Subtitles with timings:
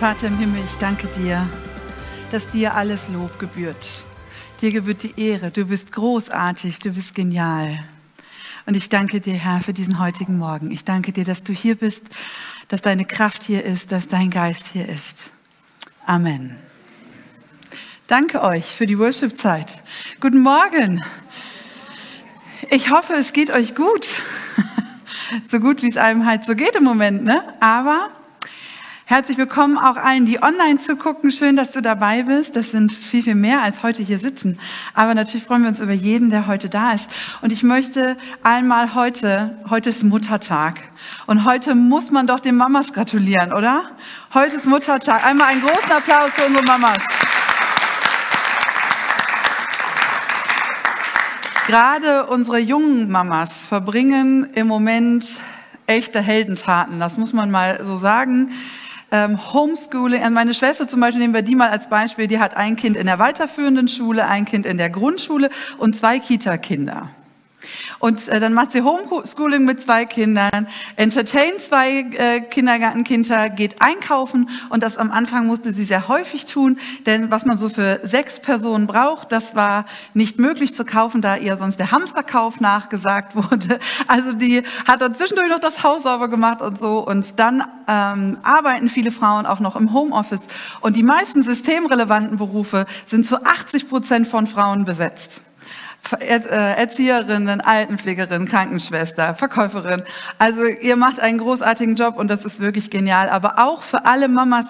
[0.00, 1.48] Vater im Himmel, ich danke dir,
[2.30, 4.04] dass dir alles Lob gebührt.
[4.60, 5.50] Dir gebührt die Ehre.
[5.50, 7.82] Du bist großartig, du bist genial.
[8.66, 10.70] Und ich danke dir, Herr, für diesen heutigen Morgen.
[10.70, 12.10] Ich danke dir, dass du hier bist,
[12.68, 15.32] dass deine Kraft hier ist, dass dein Geist hier ist.
[16.04, 16.56] Amen.
[18.06, 19.82] Danke euch für die Worship-Zeit.
[20.20, 21.02] Guten Morgen.
[22.70, 24.08] Ich hoffe, es geht euch gut.
[25.44, 27.42] So gut, wie es einem halt so geht im Moment, ne?
[27.58, 28.10] Aber
[29.08, 31.30] Herzlich willkommen auch allen, die online zu gucken.
[31.30, 32.56] Schön, dass du dabei bist.
[32.56, 34.58] Das sind viel, viel mehr als heute hier sitzen.
[34.94, 37.08] Aber natürlich freuen wir uns über jeden, der heute da ist.
[37.40, 40.82] Und ich möchte einmal heute, heute ist Muttertag.
[41.28, 43.84] Und heute muss man doch den Mamas gratulieren, oder?
[44.34, 45.24] Heute ist Muttertag.
[45.24, 46.98] Einmal einen großen Applaus für unsere Mamas.
[51.68, 55.38] Gerade unsere jungen Mamas verbringen im Moment
[55.86, 56.98] echte Heldentaten.
[56.98, 58.50] Das muss man mal so sagen
[59.10, 60.20] ähm, Homeschooling.
[60.20, 62.96] Also meine Schwester zum Beispiel, nehmen wir die mal als Beispiel, die hat ein Kind
[62.96, 67.10] in der weiterführenden Schule, ein Kind in der Grundschule und zwei Kita-Kinder.
[67.98, 74.48] Und äh, dann macht sie Homeschooling mit zwei Kindern, entertaint zwei äh, Kindergartenkinder, geht einkaufen
[74.70, 78.40] und das am Anfang musste sie sehr häufig tun, denn was man so für sechs
[78.40, 83.78] Personen braucht, das war nicht möglich zu kaufen, da ihr sonst der Hamsterkauf nachgesagt wurde.
[84.08, 88.38] Also die hat dann zwischendurch noch das Haus sauber gemacht und so und dann ähm,
[88.42, 90.42] arbeiten viele Frauen auch noch im Homeoffice
[90.80, 95.42] und die meisten systemrelevanten Berufe sind zu 80 Prozent von Frauen besetzt.
[96.12, 96.40] Äh,
[96.76, 100.02] Erzieherinnen, Altenpflegerin, Krankenschwester, Verkäuferin.
[100.38, 103.28] Also ihr macht einen großartigen Job und das ist wirklich genial.
[103.28, 104.66] Aber auch für alle Mamas,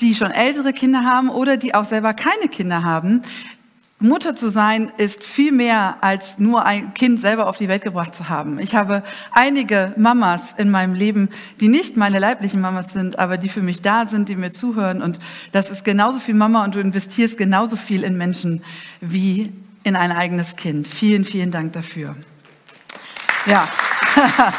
[0.00, 3.22] die schon ältere Kinder haben oder die auch selber keine Kinder haben,
[4.00, 8.14] Mutter zu sein ist viel mehr als nur ein Kind selber auf die Welt gebracht
[8.14, 8.60] zu haben.
[8.60, 13.48] Ich habe einige Mamas in meinem Leben, die nicht meine leiblichen Mamas sind, aber die
[13.48, 15.02] für mich da sind, die mir zuhören.
[15.02, 15.18] Und
[15.50, 18.62] das ist genauso viel Mama und du investierst genauso viel in Menschen
[19.00, 19.52] wie
[19.88, 20.86] in ein eigenes Kind.
[20.86, 22.14] Vielen, vielen Dank dafür.
[23.46, 23.66] Ja.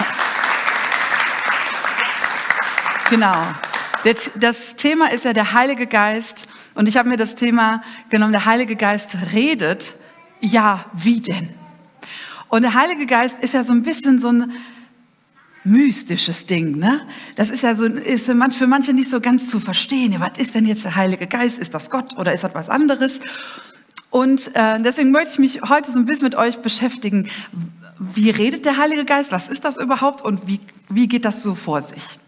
[3.09, 3.41] genau.
[4.35, 6.47] Das Thema ist ja der Heilige Geist.
[6.73, 9.95] Und ich habe mir das Thema genommen, der Heilige Geist redet.
[10.41, 11.50] Ja, wie denn?
[12.47, 14.51] Und der Heilige Geist ist ja so ein bisschen so ein
[15.63, 17.01] mystisches Ding, ne?
[17.35, 20.16] Das ist ja so, ist für manche nicht so ganz zu verstehen.
[20.19, 21.59] Was ist denn jetzt der Heilige Geist?
[21.59, 23.19] Ist das Gott oder ist das was anderes?
[24.09, 27.30] Und äh, deswegen möchte ich mich heute so ein bisschen mit euch beschäftigen.
[28.00, 29.31] Wie redet der Heilige Geist?
[29.31, 30.22] Was ist das überhaupt?
[30.22, 30.59] Und wie,
[30.90, 32.19] wie geht das so vor sich?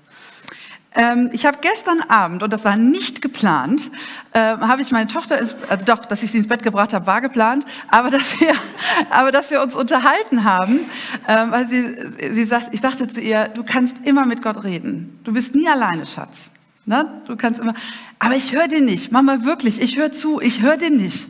[0.94, 3.90] Ähm, ich habe gestern Abend, und das war nicht geplant,
[4.34, 7.08] äh, habe ich meine Tochter, ins, also doch, dass ich sie ins Bett gebracht habe,
[7.08, 8.53] war geplant, aber dass wir,
[9.09, 10.81] aber dass wir uns unterhalten haben,
[11.28, 11.96] äh, weil sie,
[12.34, 15.18] sie sagt, ich sagte zu ihr, du kannst immer mit Gott reden.
[15.24, 16.52] Du bist nie alleine, Schatz.
[16.86, 17.22] Ne?
[17.25, 17.74] Du kannst immer,
[18.20, 19.14] aber ich höre dir nicht.
[19.14, 21.30] Mama, wirklich, ich höre zu, ich höre dir nicht.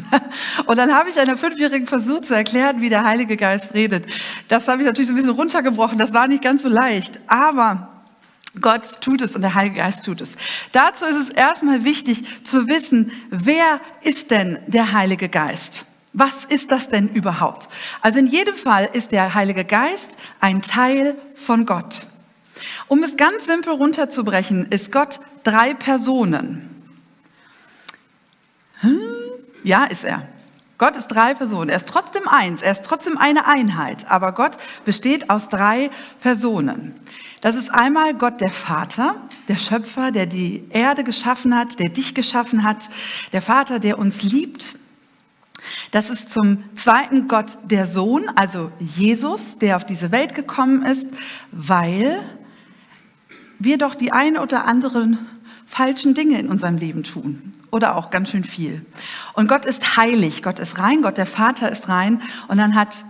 [0.66, 4.06] Und dann habe ich einer Fünfjährigen versucht zu erklären, wie der Heilige Geist redet.
[4.48, 5.98] Das habe ich natürlich so ein bisschen runtergebrochen.
[5.98, 7.20] Das war nicht ganz so leicht.
[7.26, 8.02] Aber
[8.60, 10.34] Gott tut es und der Heilige Geist tut es.
[10.72, 15.86] Dazu ist es erstmal wichtig zu wissen, wer ist denn der Heilige Geist?
[16.12, 17.68] Was ist das denn überhaupt?
[18.02, 22.02] Also in jedem Fall ist der Heilige Geist ein Teil von Gott.
[22.88, 26.68] Um es ganz simpel runterzubrechen, ist Gott drei Personen.
[28.80, 29.21] Hm?
[29.64, 30.26] Ja, ist er.
[30.78, 31.70] Gott ist drei Personen.
[31.70, 32.60] Er ist trotzdem eins.
[32.60, 34.10] Er ist trotzdem eine Einheit.
[34.10, 35.90] Aber Gott besteht aus drei
[36.20, 36.96] Personen.
[37.40, 39.16] Das ist einmal Gott der Vater,
[39.48, 42.90] der Schöpfer, der die Erde geschaffen hat, der dich geschaffen hat.
[43.32, 44.76] Der Vater, der uns liebt.
[45.92, 51.06] Das ist zum zweiten Gott der Sohn, also Jesus, der auf diese Welt gekommen ist,
[51.52, 52.20] weil
[53.60, 55.18] wir doch die ein oder anderen
[55.72, 58.84] falschen Dinge in unserem Leben tun oder auch ganz schön viel.
[59.32, 63.06] Und Gott ist heilig, Gott ist rein, Gott der Vater ist rein und dann hat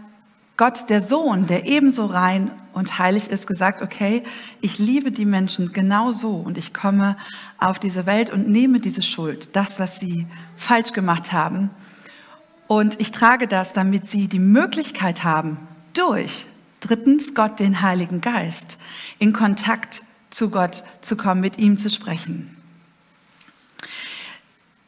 [0.57, 4.23] Gott der Sohn, der ebenso rein und heilig ist, gesagt, okay,
[4.61, 7.17] ich liebe die Menschen genau so und ich komme
[7.59, 10.27] auf diese Welt und nehme diese Schuld, das, was sie
[10.57, 11.71] falsch gemacht haben.
[12.69, 15.59] Und ich trage das, damit sie die Möglichkeit haben,
[15.95, 16.47] durch
[16.79, 18.79] drittens Gott, den Heiligen Geist,
[19.19, 20.03] in Kontakt
[20.33, 22.57] zu Gott zu kommen, mit ihm zu sprechen.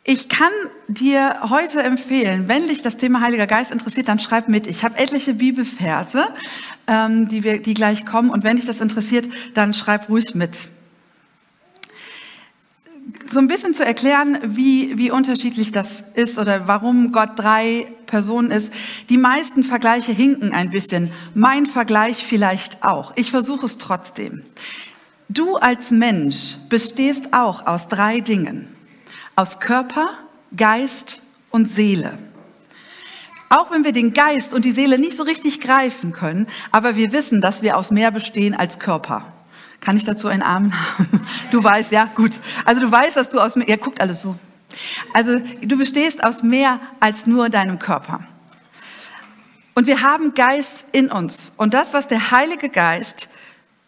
[0.07, 0.53] Ich kann
[0.87, 4.67] dir heute empfehlen, wenn dich das Thema Heiliger Geist interessiert, dann schreib mit.
[4.67, 6.27] Ich habe etliche Bibelverse,
[6.87, 8.29] ähm, die, wir, die gleich kommen.
[8.29, 10.69] Und wenn dich das interessiert, dann schreib ruhig mit.
[13.31, 18.51] So ein bisschen zu erklären, wie, wie unterschiedlich das ist oder warum Gott drei Personen
[18.51, 18.71] ist.
[19.09, 21.13] Die meisten Vergleiche hinken ein bisschen.
[21.35, 23.15] Mein Vergleich vielleicht auch.
[23.17, 24.43] Ich versuche es trotzdem.
[25.29, 28.69] Du als Mensch bestehst auch aus drei Dingen.
[29.37, 30.11] Aus Körper,
[30.57, 32.19] Geist und Seele.
[33.49, 37.13] Auch wenn wir den Geist und die Seele nicht so richtig greifen können, aber wir
[37.13, 39.25] wissen, dass wir aus mehr bestehen als Körper.
[39.81, 41.21] Kann ich dazu einen Amen haben?
[41.51, 42.33] Du weißt, ja, gut.
[42.65, 44.37] Also du weißt, dass du aus mehr, ihr guckt alles so.
[45.13, 48.25] Also du bestehst aus mehr als nur deinem Körper.
[49.75, 51.53] Und wir haben Geist in uns.
[51.57, 53.29] Und das, was der Heilige Geist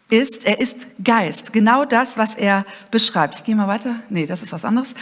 [0.09, 1.53] ist, er ist Geist.
[1.53, 3.35] Genau das, was er beschreibt.
[3.35, 3.95] Ich gehe mal weiter.
[4.09, 4.93] Nee, das ist was anderes.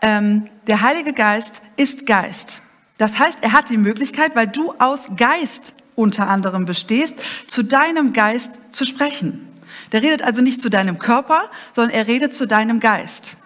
[0.00, 2.60] Ähm, der Heilige Geist ist Geist.
[2.98, 7.14] Das heißt, er hat die Möglichkeit, weil du aus Geist unter anderem bestehst,
[7.46, 9.48] zu deinem Geist zu sprechen.
[9.92, 13.36] Der redet also nicht zu deinem Körper, sondern er redet zu deinem Geist.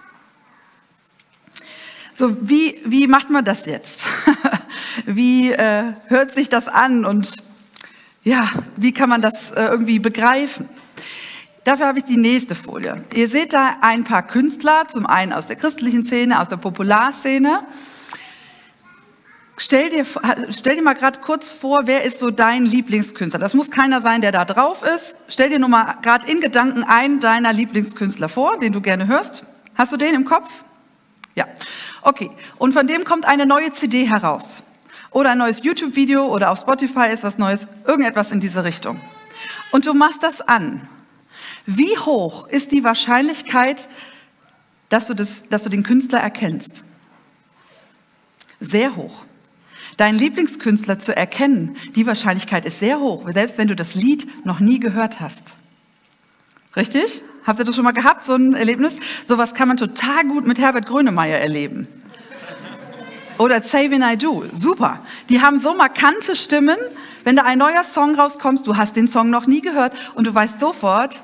[2.14, 4.05] So, wie, wie macht man das jetzt?
[5.06, 7.37] wie äh, hört sich das an und
[8.25, 10.69] ja, wie kann man das äh, irgendwie begreifen?
[11.66, 13.02] Dafür habe ich die nächste Folie.
[13.12, 17.66] Ihr seht da ein paar Künstler, zum einen aus der christlichen Szene, aus der Popularszene.
[19.56, 20.06] Stell dir,
[20.50, 23.40] stell dir mal gerade kurz vor, wer ist so dein Lieblingskünstler?
[23.40, 25.16] Das muss keiner sein, der da drauf ist.
[25.26, 29.42] Stell dir nur mal gerade in Gedanken einen deiner Lieblingskünstler vor, den du gerne hörst.
[29.74, 30.48] Hast du den im Kopf?
[31.34, 31.48] Ja.
[32.02, 32.30] Okay.
[32.58, 34.62] Und von dem kommt eine neue CD heraus.
[35.10, 39.00] Oder ein neues YouTube-Video oder auf Spotify ist was Neues, irgendetwas in diese Richtung.
[39.72, 40.88] Und du machst das an.
[41.66, 43.88] Wie hoch ist die Wahrscheinlichkeit,
[44.88, 46.84] dass du, das, dass du den Künstler erkennst?
[48.60, 49.24] Sehr hoch.
[49.96, 54.60] Deinen Lieblingskünstler zu erkennen, die Wahrscheinlichkeit ist sehr hoch, selbst wenn du das Lied noch
[54.60, 55.56] nie gehört hast.
[56.76, 57.22] Richtig?
[57.46, 58.96] Habt ihr das schon mal gehabt, so ein Erlebnis?
[59.24, 61.88] Sowas kann man total gut mit Herbert Grönemeyer erleben.
[63.38, 64.44] Oder Say When I Do.
[64.52, 65.00] Super.
[65.28, 66.76] Die haben so markante Stimmen.
[67.24, 70.34] Wenn da ein neuer Song rauskommt, du hast den Song noch nie gehört und du
[70.34, 71.22] weißt sofort,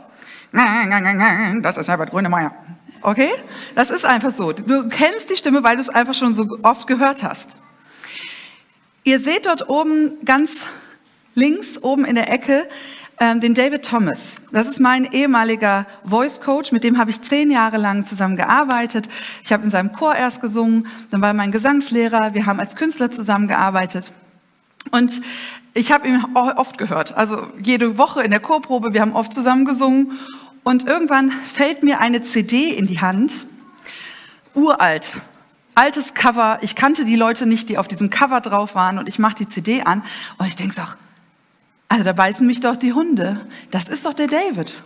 [0.53, 2.53] das ist Herbert Grönemeyer.
[3.01, 3.31] Okay?
[3.75, 4.53] Das ist einfach so.
[4.53, 7.51] Du kennst die Stimme, weil du es einfach schon so oft gehört hast.
[9.05, 10.67] Ihr seht dort oben ganz
[11.35, 12.69] links, oben in der Ecke,
[13.19, 14.37] ähm, den David Thomas.
[14.53, 19.09] Das ist mein ehemaliger Voice Coach, mit dem habe ich zehn Jahre lang zusammen gearbeitet.
[19.43, 22.77] Ich habe in seinem Chor erst gesungen, dann war er mein Gesangslehrer, wir haben als
[22.77, 24.13] Künstler zusammengearbeitet.
[24.91, 25.21] Und
[25.75, 29.65] ich habe ihn oft gehört, also jede Woche in der Chorprobe, wir haben oft zusammen
[29.65, 30.19] gesungen.
[30.65, 33.47] Und irgendwann fällt mir eine CD in die Hand,
[34.55, 35.19] uralt,
[35.75, 36.59] altes Cover.
[36.63, 38.99] Ich kannte die Leute nicht, die auf diesem Cover drauf waren.
[38.99, 40.03] Und ich mache die CD an
[40.39, 40.83] und ich denke so,
[41.89, 43.41] also da beißen mich doch die Hunde.
[43.71, 44.83] Das ist doch der David.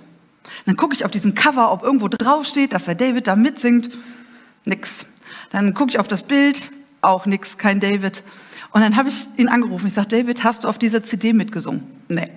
[0.64, 3.90] Dann gucke ich auf diesem Cover, ob irgendwo draufsteht, dass der David da mitsingt.
[4.64, 5.06] Nix.
[5.50, 6.70] Dann gucke ich auf das Bild,
[7.02, 8.23] auch nix, kein David.
[8.73, 9.87] Und dann habe ich ihn angerufen.
[9.87, 11.87] Ich sage, David, hast du auf dieser CD mitgesungen?
[12.08, 12.31] Nee.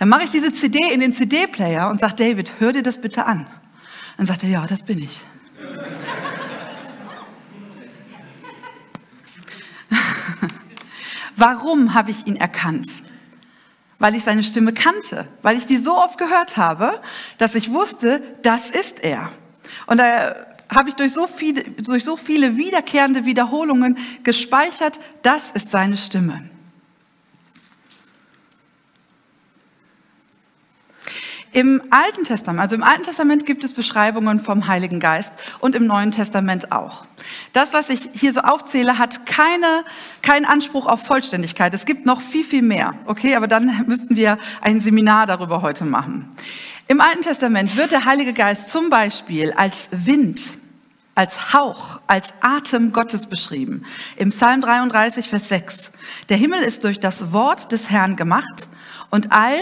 [0.00, 3.26] Dann mache ich diese CD in den CD-Player und sage, David, hör dir das bitte
[3.26, 3.46] an.
[4.16, 5.20] Dann sagt er, ja, das bin ich.
[11.36, 12.88] Warum habe ich ihn erkannt?
[14.02, 17.02] weil ich seine Stimme kannte, weil ich die so oft gehört habe,
[17.36, 19.30] dass ich wusste, das ist er.
[19.86, 20.34] Und da
[20.74, 26.48] habe ich durch so viele, durch so viele wiederkehrende Wiederholungen gespeichert, das ist seine Stimme.
[31.52, 35.84] Im Alten Testament, also im Alten Testament gibt es Beschreibungen vom Heiligen Geist und im
[35.84, 37.04] Neuen Testament auch.
[37.52, 39.84] Das, was ich hier so aufzähle, hat keine,
[40.22, 41.74] keinen Anspruch auf Vollständigkeit.
[41.74, 42.94] Es gibt noch viel, viel mehr.
[43.06, 46.28] Okay, aber dann müssten wir ein Seminar darüber heute machen.
[46.86, 50.40] Im Alten Testament wird der Heilige Geist zum Beispiel als Wind,
[51.16, 53.84] als Hauch, als Atem Gottes beschrieben.
[54.14, 55.90] Im Psalm 33, Vers 6.
[56.28, 58.68] Der Himmel ist durch das Wort des Herrn gemacht
[59.10, 59.56] und all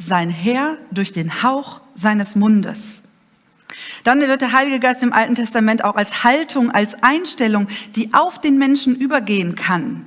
[0.00, 3.02] sein Herr durch den Hauch seines Mundes.
[4.04, 8.40] Dann wird der Heilige Geist im Alten Testament auch als Haltung, als Einstellung, die auf
[8.40, 10.04] den Menschen übergehen kann,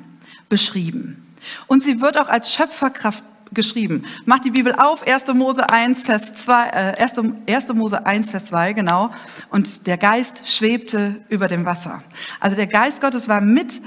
[0.49, 1.23] beschrieben.
[1.67, 3.23] Und sie wird auch als Schöpferkraft
[3.53, 4.05] geschrieben.
[4.25, 5.27] Macht die Bibel auf, 1.
[5.35, 7.13] Mose 1, Vers 2, äh, 1.
[7.47, 7.73] 1.
[7.73, 9.11] Mose 1, Vers 2, genau.
[9.49, 12.03] Und der Geist schwebte über dem Wasser.
[12.39, 13.81] Also der Geist Gottes war mit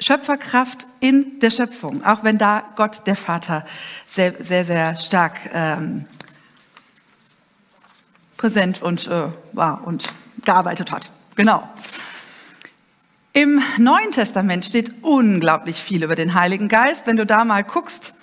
[0.00, 3.64] Schöpferkraft in der Schöpfung, auch wenn da Gott, der Vater,
[4.06, 6.06] sehr, sehr, sehr stark ähm,
[8.36, 10.06] präsent und äh, war und
[10.44, 11.10] gearbeitet hat.
[11.34, 11.68] Genau.
[13.32, 17.06] Im Neuen Testament steht unglaublich viel über den Heiligen Geist.
[17.06, 18.14] Wenn du da mal guckst,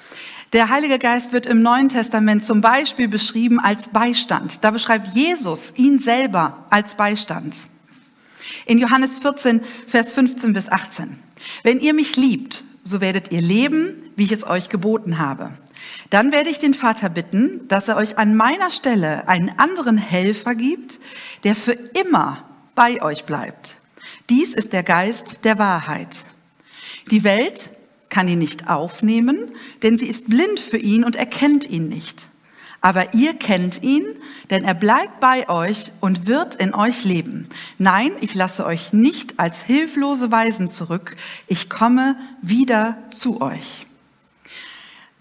[0.54, 4.64] der Heilige Geist wird im Neuen Testament zum Beispiel beschrieben als Beistand.
[4.64, 7.56] Da beschreibt Jesus ihn selber als Beistand.
[8.66, 11.20] In Johannes 14, Vers 15 bis 18.
[11.64, 15.52] Wenn ihr mich liebt, so werdet ihr leben, wie ich es euch geboten habe.
[16.10, 20.56] Dann werde ich den Vater bitten, dass er euch an meiner Stelle einen anderen Helfer
[20.56, 21.00] gibt,
[21.44, 22.46] der für immer
[22.76, 23.78] bei euch bleibt.
[24.30, 26.24] Dies ist der Geist der Wahrheit.
[27.12, 27.70] Die Welt
[28.10, 32.28] kann ihn nicht aufnehmen, denn sie ist blind für ihn und erkennt ihn nicht.
[32.86, 34.04] Aber ihr kennt ihn,
[34.50, 37.48] denn er bleibt bei euch und wird in euch leben.
[37.78, 41.16] Nein, ich lasse euch nicht als hilflose Weisen zurück.
[41.48, 43.88] Ich komme wieder zu euch.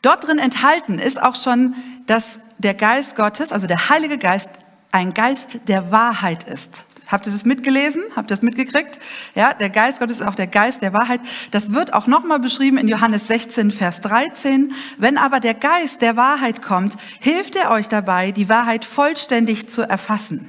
[0.02, 1.76] Dort drin enthalten ist auch schon,
[2.06, 4.48] dass der Geist Gottes, also der Heilige Geist,
[4.90, 6.84] ein Geist der Wahrheit ist.
[7.12, 8.02] Habt ihr das mitgelesen?
[8.16, 8.98] Habt ihr das mitgekriegt?
[9.34, 11.20] Ja, der Geist Gottes ist auch der Geist der Wahrheit.
[11.50, 14.72] Das wird auch nochmal beschrieben in Johannes 16, Vers 13.
[14.96, 19.82] Wenn aber der Geist der Wahrheit kommt, hilft er euch dabei, die Wahrheit vollständig zu
[19.82, 20.48] erfassen.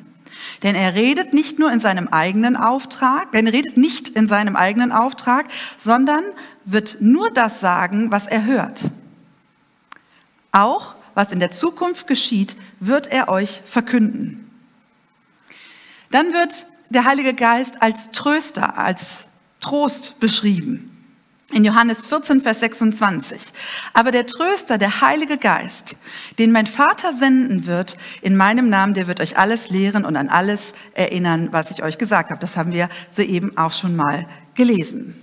[0.63, 4.93] Denn er redet nicht nur in seinem eigenen Auftrag, er redet nicht in seinem eigenen
[4.93, 6.23] Auftrag, sondern
[6.63, 8.83] wird nur das sagen, was er hört.
[10.53, 14.42] Auch was in der Zukunft geschieht, wird er euch verkünden.
[16.13, 19.25] Dann wird der Heilige Geist als Tröster, als
[19.61, 20.91] Trost beschrieben.
[21.51, 23.41] In Johannes 14, Vers 26.
[23.93, 25.95] Aber der Tröster, der Heilige Geist,
[26.37, 30.29] den mein Vater senden wird in meinem Namen, der wird euch alles lehren und an
[30.29, 32.39] alles erinnern, was ich euch gesagt habe.
[32.39, 35.15] Das haben wir soeben auch schon mal gelesen.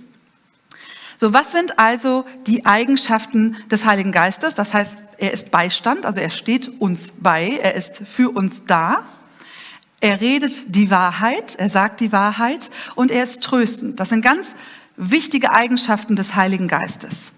[1.15, 4.55] So, was sind also die Eigenschaften des Heiligen Geistes?
[4.55, 9.05] Das heißt, er ist Beistand, also er steht uns bei, er ist für uns da.
[10.01, 13.99] Er redet die Wahrheit, er sagt die Wahrheit und er ist tröstend.
[13.99, 14.47] Das sind ganz
[14.97, 17.31] wichtige Eigenschaften des Heiligen Geistes.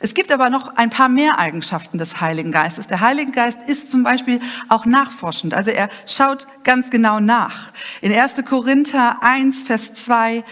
[0.00, 2.86] Es gibt aber noch ein paar mehr Eigenschaften des Heiligen Geistes.
[2.86, 7.70] Der Heilige Geist ist zum Beispiel auch nachforschend, also er schaut ganz genau nach.
[8.00, 8.44] In 1.
[8.46, 10.42] Korinther 1, Vers 2,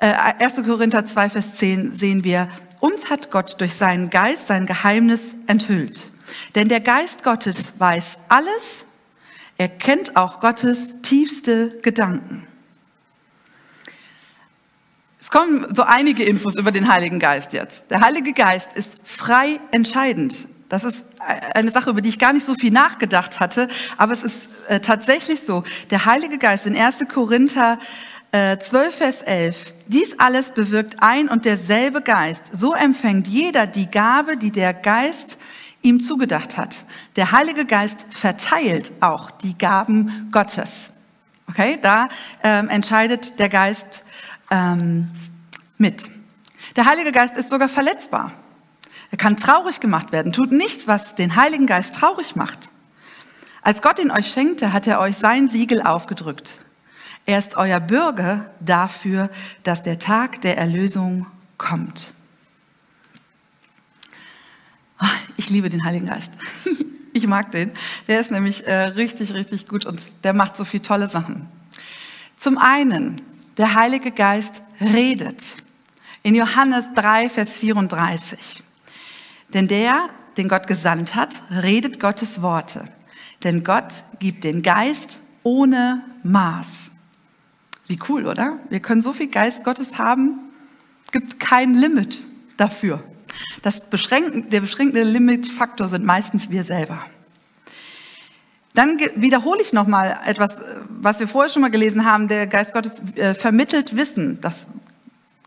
[0.00, 0.06] äh,
[0.38, 0.62] 1.
[0.64, 2.48] Korinther 2, Vers 10 sehen wir,
[2.80, 6.10] uns hat Gott durch seinen Geist sein Geheimnis enthüllt.
[6.54, 8.86] Denn der Geist Gottes weiß alles,
[9.58, 12.46] er kennt auch Gottes tiefste Gedanken.
[15.20, 17.90] Es kommen so einige Infos über den Heiligen Geist jetzt.
[17.90, 20.46] Der Heilige Geist ist frei entscheidend.
[20.68, 21.04] Das ist
[21.54, 24.80] eine Sache, über die ich gar nicht so viel nachgedacht hatte, aber es ist äh,
[24.80, 25.64] tatsächlich so.
[25.90, 27.06] Der Heilige Geist in 1.
[27.12, 27.78] Korinther
[28.32, 29.74] äh, 12, Vers 11.
[29.86, 32.42] Dies alles bewirkt ein und derselbe Geist.
[32.52, 35.38] So empfängt jeder die Gabe, die der Geist
[35.86, 36.84] ihm zugedacht hat.
[37.14, 40.90] Der Heilige Geist verteilt auch die Gaben Gottes.
[41.48, 42.08] Okay, da
[42.42, 44.02] ähm, entscheidet der Geist
[44.50, 45.08] ähm,
[45.78, 46.10] mit.
[46.74, 48.32] Der Heilige Geist ist sogar verletzbar.
[49.12, 52.70] Er kann traurig gemacht werden, tut nichts, was den Heiligen Geist traurig macht.
[53.62, 56.58] Als Gott ihn euch schenkte, hat er euch sein Siegel aufgedrückt.
[57.26, 59.30] Er ist euer Bürger dafür,
[59.62, 61.26] dass der Tag der Erlösung
[61.58, 62.12] kommt.
[64.98, 66.32] Ah, ich liebe den Heiligen Geist.
[67.16, 67.70] Ich mag den.
[68.08, 71.48] Der ist nämlich äh, richtig, richtig gut und der macht so viele tolle Sachen.
[72.36, 73.22] Zum einen,
[73.56, 75.56] der Heilige Geist redet.
[76.22, 78.62] In Johannes 3, Vers 34.
[79.54, 82.84] Denn der, den Gott gesandt hat, redet Gottes Worte.
[83.44, 86.90] Denn Gott gibt den Geist ohne Maß.
[87.86, 88.58] Wie cool, oder?
[88.68, 90.38] Wir können so viel Geist Gottes haben,
[91.12, 92.18] gibt kein Limit
[92.58, 93.02] dafür.
[93.62, 97.04] Das beschränken, der beschränkende Limitfaktor sind meistens wir selber.
[98.74, 102.28] Dann wiederhole ich nochmal etwas, was wir vorher schon mal gelesen haben.
[102.28, 104.38] Der Geist Gottes äh, vermittelt Wissen.
[104.42, 104.66] Das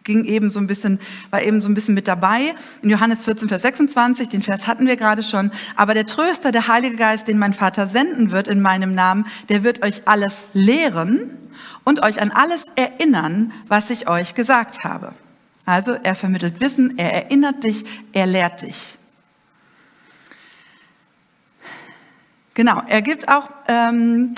[0.04, 0.98] ging eben so ein bisschen,
[1.30, 2.56] war eben so ein bisschen mit dabei.
[2.82, 5.52] In Johannes 14, Vers 26, den Vers hatten wir gerade schon.
[5.76, 9.64] Aber der Tröster, der Heilige Geist, den mein Vater senden wird in meinem Namen, der
[9.64, 11.30] wird euch alles lehren
[11.84, 15.14] und euch an alles erinnern, was ich euch gesagt habe.
[15.70, 18.98] Also er vermittelt Wissen, er erinnert dich, er lehrt dich.
[22.56, 24.32] Genau, er gibt auch ähm,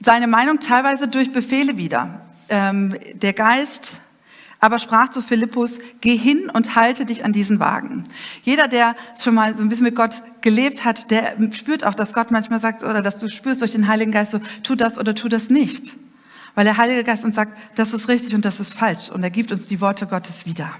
[0.00, 2.22] seine Meinung teilweise durch Befehle wieder.
[2.48, 4.00] Ähm, der Geist
[4.58, 8.04] aber sprach zu Philippus, geh hin und halte dich an diesen Wagen.
[8.44, 12.14] Jeder, der schon mal so ein bisschen mit Gott gelebt hat, der spürt auch, dass
[12.14, 15.14] Gott manchmal sagt, oder dass du spürst durch den Heiligen Geist so, tu das oder
[15.14, 15.92] tu das nicht.
[16.54, 19.08] Weil der Heilige Geist uns sagt, das ist richtig und das ist falsch.
[19.10, 20.70] Und er gibt uns die Worte Gottes wieder.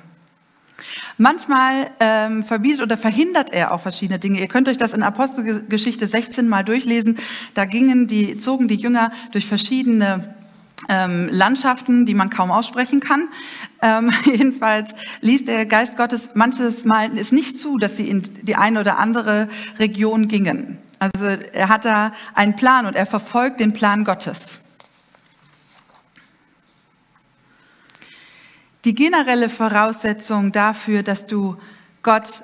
[1.16, 4.40] Manchmal ähm, verbietet oder verhindert er auch verschiedene Dinge.
[4.40, 7.18] Ihr könnt euch das in Apostelgeschichte 16 mal durchlesen.
[7.54, 10.34] Da gingen die, zogen die Jünger durch verschiedene
[10.88, 13.28] ähm, Landschaften, die man kaum aussprechen kann.
[13.80, 18.56] Ähm, jedenfalls ließ der Geist Gottes manches Mal es nicht zu, dass sie in die
[18.56, 20.78] eine oder andere Region gingen.
[20.98, 24.60] Also er hat da einen Plan und er verfolgt den Plan Gottes.
[28.84, 31.56] Die generelle Voraussetzung dafür, dass du
[32.02, 32.42] Gott,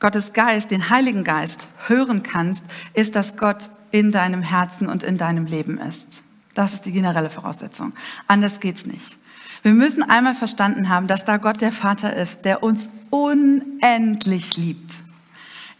[0.00, 5.18] Gottes Geist, den Heiligen Geist hören kannst, ist, dass Gott in deinem Herzen und in
[5.18, 6.22] deinem Leben ist.
[6.54, 7.92] Das ist die generelle Voraussetzung.
[8.26, 9.18] Anders geht's nicht.
[9.62, 14.94] Wir müssen einmal verstanden haben, dass da Gott der Vater ist, der uns unendlich liebt.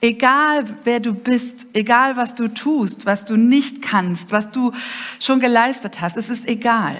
[0.00, 4.72] Egal wer du bist, egal was du tust, was du nicht kannst, was du
[5.20, 6.96] schon geleistet hast, es ist egal.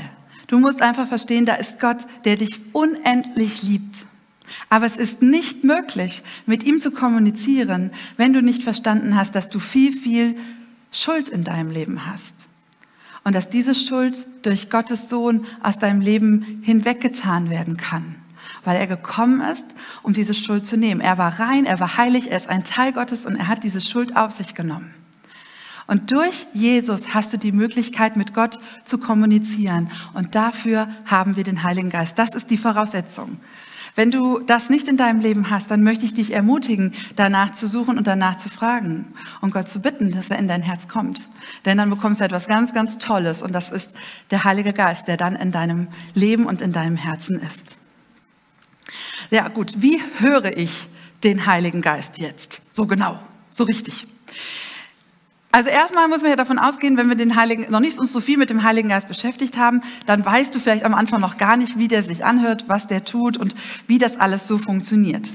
[0.53, 4.05] Du musst einfach verstehen, da ist Gott, der dich unendlich liebt.
[4.69, 9.49] Aber es ist nicht möglich, mit ihm zu kommunizieren, wenn du nicht verstanden hast, dass
[9.49, 10.37] du viel, viel
[10.91, 12.37] Schuld in deinem Leben hast.
[13.25, 18.17] Und dass diese Schuld durch Gottes Sohn aus deinem Leben hinweggetan werden kann.
[18.63, 19.65] Weil er gekommen ist,
[20.03, 21.01] um diese Schuld zu nehmen.
[21.01, 23.81] Er war rein, er war heilig, er ist ein Teil Gottes und er hat diese
[23.81, 24.93] Schuld auf sich genommen.
[25.87, 29.91] Und durch Jesus hast du die Möglichkeit, mit Gott zu kommunizieren.
[30.15, 32.19] Und dafür haben wir den Heiligen Geist.
[32.19, 33.39] Das ist die Voraussetzung.
[33.95, 37.69] Wenn du das nicht in deinem Leben hast, dann möchte ich dich ermutigen, danach zu
[37.69, 39.13] suchen und danach zu fragen
[39.43, 41.29] und Gott zu bitten, dass er in dein Herz kommt.
[41.67, 43.91] Denn dann bekommst du etwas ganz, ganz Tolles und das ist
[44.31, 47.77] der Heilige Geist, der dann in deinem Leben und in deinem Herzen ist.
[49.31, 50.89] Ja gut, wie höre ich
[51.23, 52.63] den Heiligen Geist jetzt?
[52.73, 53.19] So genau,
[53.51, 54.07] so richtig.
[55.55, 58.21] Also erstmal muss man ja davon ausgehen, wenn wir den Heiligen, noch nicht uns so
[58.21, 61.59] viel mit dem Heiligen Geist beschäftigt haben, dann weißt du vielleicht am Anfang noch gar
[61.59, 63.55] nicht, wie der sich anhört, was der tut und
[63.87, 65.29] wie das alles so funktioniert.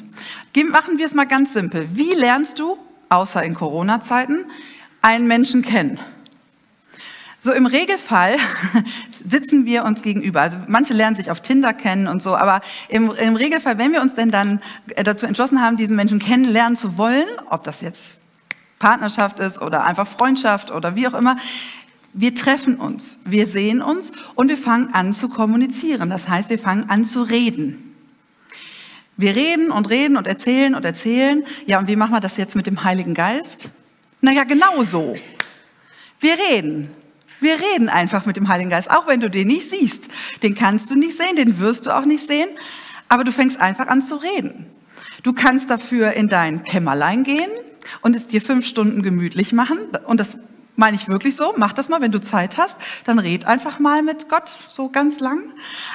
[0.71, 1.88] Machen wir es mal ganz simpel.
[1.93, 4.45] Wie lernst du, außer in Corona-Zeiten,
[5.03, 6.00] einen Menschen kennen?
[7.39, 8.38] So im Regelfall
[9.29, 10.41] sitzen wir uns gegenüber.
[10.41, 14.01] Also manche lernen sich auf Tinder kennen und so, aber im, im Regelfall, wenn wir
[14.01, 14.62] uns denn dann
[14.95, 18.19] dazu entschlossen haben, diesen Menschen kennenlernen zu wollen, ob das jetzt
[18.79, 21.38] Partnerschaft ist oder einfach Freundschaft oder wie auch immer.
[22.13, 26.10] Wir treffen uns, wir sehen uns und wir fangen an zu kommunizieren.
[26.10, 27.96] Das heißt, wir fangen an zu reden.
[29.17, 31.43] Wir reden und reden und erzählen und erzählen.
[31.65, 33.72] Ja, und wie machen wir das jetzt mit dem Heiligen Geist?
[34.22, 35.15] Naja, genau so.
[36.19, 36.89] Wir reden.
[37.39, 40.10] Wir reden einfach mit dem Heiligen Geist, auch wenn du den nicht siehst.
[40.41, 42.49] Den kannst du nicht sehen, den wirst du auch nicht sehen,
[43.10, 44.65] aber du fängst einfach an zu reden.
[45.23, 47.49] Du kannst dafür in dein Kämmerlein gehen
[48.01, 49.80] und es dir fünf Stunden gemütlich machen.
[50.06, 50.38] Und das
[50.77, 51.53] meine ich wirklich so.
[51.58, 52.77] Mach das mal, wenn du Zeit hast.
[53.06, 55.51] Dann red einfach mal mit Gott so ganz lang.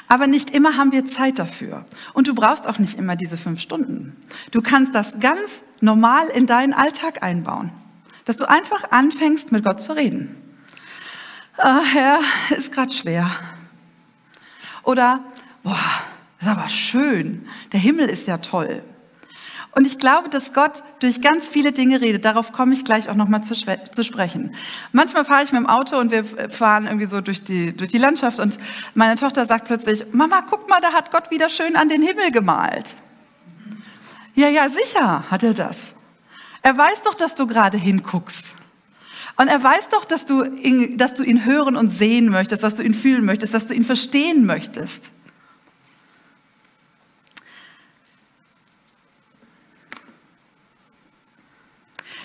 [0.08, 1.86] Aber nicht immer haben wir Zeit dafür.
[2.12, 4.16] Und du brauchst auch nicht immer diese fünf Stunden.
[4.50, 7.70] Du kannst das ganz normal in deinen Alltag einbauen.
[8.24, 10.36] Dass du einfach anfängst, mit Gott zu reden.
[11.56, 12.20] Ah, Herr,
[12.56, 13.30] ist gerade schwer.
[14.82, 15.20] Oder,
[15.62, 15.78] boah,
[16.40, 17.46] ist aber schön.
[17.72, 18.82] Der Himmel ist ja toll.
[19.74, 22.26] Und ich glaube, dass Gott durch ganz viele Dinge redet.
[22.26, 24.54] Darauf komme ich gleich auch nochmal zu, zu sprechen.
[24.92, 27.98] Manchmal fahre ich mit dem Auto und wir fahren irgendwie so durch die, durch die
[27.98, 28.58] Landschaft und
[28.94, 32.30] meine Tochter sagt plötzlich, Mama, guck mal, da hat Gott wieder schön an den Himmel
[32.32, 32.96] gemalt.
[34.34, 35.94] Ja, ja, sicher hat er das.
[36.60, 38.54] Er weiß doch, dass du gerade hinguckst.
[39.36, 42.76] Und er weiß doch, dass du, ihn, dass du ihn hören und sehen möchtest, dass
[42.76, 45.10] du ihn fühlen möchtest, dass du ihn verstehen möchtest.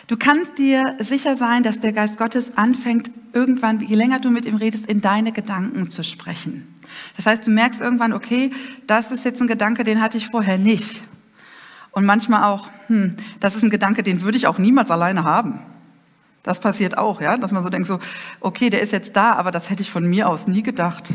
[0.07, 4.45] Du kannst dir sicher sein, dass der Geist Gottes anfängt, irgendwann, je länger du mit
[4.45, 6.65] ihm redest, in deine Gedanken zu sprechen.
[7.17, 8.51] Das heißt, du merkst irgendwann, okay,
[8.87, 11.03] das ist jetzt ein Gedanke, den hatte ich vorher nicht.
[11.91, 15.59] Und manchmal auch, hm, das ist ein Gedanke, den würde ich auch niemals alleine haben.
[16.41, 17.99] Das passiert auch, ja, dass man so denkt, so,
[18.39, 21.11] okay, der ist jetzt da, aber das hätte ich von mir aus nie gedacht.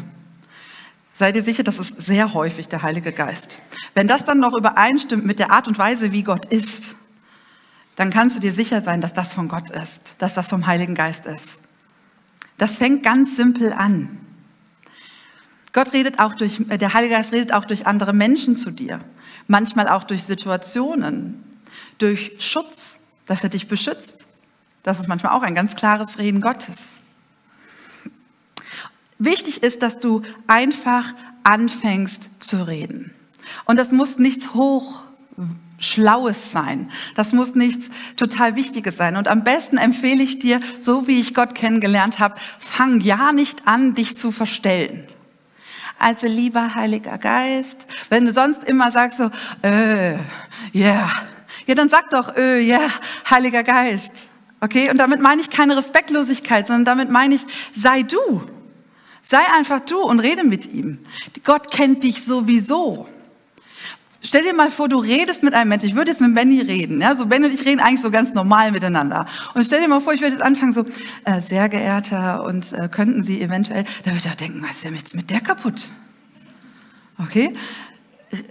[1.15, 3.61] Sei dir sicher, das ist sehr häufig der Heilige Geist.
[3.95, 6.97] Wenn das dann noch übereinstimmt mit der Art und Weise, wie Gott ist,
[7.97, 10.95] dann kannst du dir sicher sein, dass das von Gott ist, dass das vom Heiligen
[10.95, 11.59] Geist ist.
[12.59, 14.19] Das fängt ganz simpel an.
[15.73, 19.01] Gott redet auch durch, äh, der Heilige Geist redet auch durch andere Menschen zu dir.
[19.49, 21.43] Manchmal auch durch Situationen,
[21.99, 24.27] durch Schutz, dass er dich beschützt.
[24.83, 27.01] Das ist manchmal auch ein ganz klares Reden Gottes.
[29.19, 33.15] Wichtig ist, dass du einfach anfängst zu reden.
[33.65, 35.01] Und das muss nichts hoch
[35.83, 36.91] Schlaues sein.
[37.15, 39.17] Das muss nichts total Wichtiges sein.
[39.17, 43.67] Und am besten empfehle ich dir, so wie ich Gott kennengelernt habe, fang ja nicht
[43.67, 45.07] an, dich zu verstellen.
[45.99, 49.31] Also lieber Heiliger Geist, wenn du sonst immer sagst so,
[49.63, 50.15] äh,
[50.75, 51.11] yeah,
[51.67, 52.89] ja, dann sag doch, äh, yeah,
[53.31, 54.25] Heiliger Geist.
[54.61, 54.91] Okay?
[54.91, 57.43] Und damit meine ich keine Respektlosigkeit, sondern damit meine ich,
[57.73, 58.43] sei du.
[59.23, 60.99] Sei einfach du und rede mit ihm.
[61.45, 63.09] Gott kennt dich sowieso.
[64.23, 65.89] Stell dir mal vor, du redest mit einem Menschen.
[65.89, 67.01] Ich würde jetzt mit Benny reden.
[67.01, 69.27] Ja, so Benny und ich reden eigentlich so ganz normal miteinander.
[69.55, 70.85] Und stell dir mal vor, ich würde jetzt anfangen so,
[71.25, 74.85] äh, sehr geehrter und äh, könnten Sie eventuell, da würde ich auch denken, was ist
[74.85, 75.89] denn jetzt mit der kaputt?
[77.19, 77.53] Okay?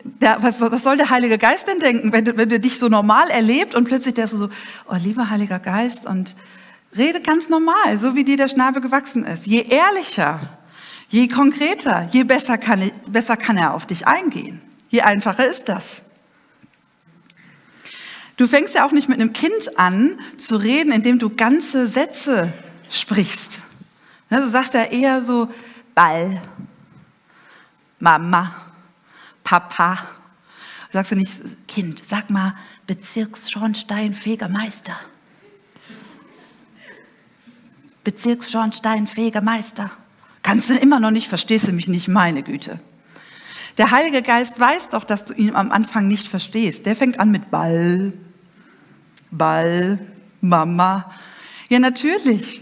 [0.04, 2.88] der, was, was soll der Heilige Geist denn denken, wenn du, wenn du dich so
[2.88, 4.50] normal erlebt und plötzlich der so,
[4.90, 6.36] oh lieber Heiliger Geist und
[6.96, 9.48] rede ganz normal, so wie dir der Schnabel gewachsen ist.
[9.48, 10.58] Je ehrlicher,
[11.10, 14.62] je konkreter, je besser kann, besser kann er auf dich eingehen.
[14.92, 16.04] Je einfacher ist das.
[18.36, 22.54] Du fängst ja auch nicht mit einem Kind an zu reden, indem du ganze Sätze
[22.90, 23.62] sprichst.
[24.30, 25.50] Du sagst ja eher so
[25.96, 26.42] Ball,
[28.00, 28.54] Mama,
[29.44, 30.08] Papa.
[30.88, 31.34] Du sagst ja nicht,
[31.68, 32.56] Kind, sag mal
[32.88, 34.98] Bezirksschornsteinfegermeister.
[38.04, 39.92] Bezirksschornsteinfegermeister.
[40.44, 42.80] Kannst du immer noch nicht, verstehst du mich nicht, meine Güte.
[43.78, 46.86] Der Heilige Geist weiß doch, dass du ihn am Anfang nicht verstehst.
[46.86, 48.14] Der fängt an mit Ball,
[49.32, 50.00] Ball,
[50.42, 51.12] Mama.
[51.70, 52.62] Ja, natürlich.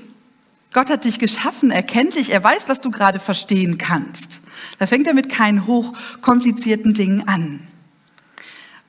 [0.71, 4.41] Gott hat dich geschaffen, er kennt dich, er weiß, was du gerade verstehen kannst.
[4.77, 7.67] Da fängt er mit keinen hochkomplizierten Dingen an.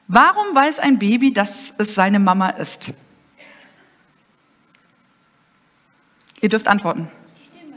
[0.07, 2.93] Warum weiß ein Baby, dass es seine Mama ist?
[6.43, 7.09] Ihr dürft antworten.
[7.49, 7.77] Stimme.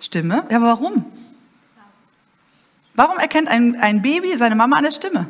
[0.00, 0.46] Stimme?
[0.50, 1.06] Ja, aber warum?
[3.00, 5.26] Warum erkennt ein, ein Baby seine Mama an der Stimme?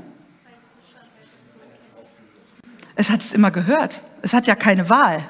[2.96, 4.02] Es hat es immer gehört.
[4.22, 5.22] Es hat ja keine Wahl.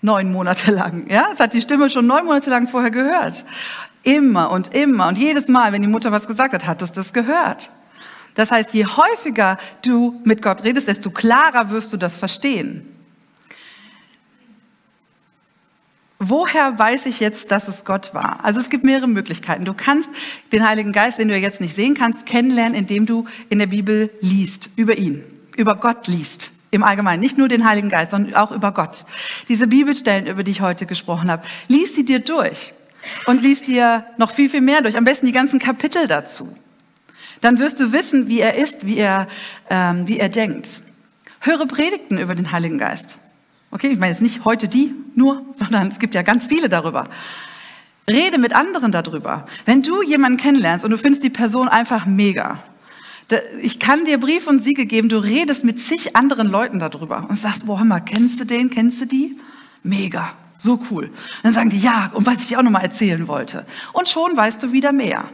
[0.00, 1.10] Neun Monate lang.
[1.10, 1.26] Ja?
[1.30, 3.44] Es hat die Stimme schon neun Monate lang vorher gehört.
[4.02, 7.12] Immer und immer und jedes Mal, wenn die Mutter was gesagt hat, hat es das
[7.12, 7.68] gehört.
[8.34, 12.93] Das heißt, je häufiger du mit Gott redest, desto klarer wirst du das verstehen.
[16.26, 18.42] Woher weiß ich jetzt, dass es Gott war?
[18.42, 19.66] Also es gibt mehrere Möglichkeiten.
[19.66, 20.08] Du kannst
[20.52, 24.08] den Heiligen Geist, den du jetzt nicht sehen kannst, kennenlernen, indem du in der Bibel
[24.22, 25.22] liest, über ihn,
[25.54, 26.52] über Gott liest.
[26.70, 29.04] Im Allgemeinen, nicht nur den Heiligen Geist, sondern auch über Gott.
[29.48, 32.72] Diese Bibelstellen, über die ich heute gesprochen habe, lies sie dir durch
[33.26, 34.96] und lies dir noch viel, viel mehr durch.
[34.96, 36.56] Am besten die ganzen Kapitel dazu.
[37.42, 39.28] Dann wirst du wissen, wie er ist, wie er,
[39.68, 40.80] ähm, wie er denkt.
[41.40, 43.18] Höre Predigten über den Heiligen Geist.
[43.74, 47.08] Okay, ich meine jetzt nicht heute die nur, sondern es gibt ja ganz viele darüber.
[48.08, 49.46] Rede mit anderen darüber.
[49.64, 52.62] Wenn du jemanden kennenlernst und du findest die Person einfach mega,
[53.62, 57.38] ich kann dir Brief und Siege geben, du redest mit zig anderen Leuten darüber und
[57.38, 59.38] sagst, boah, hör mal, kennst du den, kennst du die?
[59.82, 60.34] Mega.
[60.56, 61.10] So cool.
[61.42, 63.66] dann sagen die, ja, und was ich dir auch nochmal erzählen wollte.
[63.92, 65.24] Und schon weißt du wieder mehr.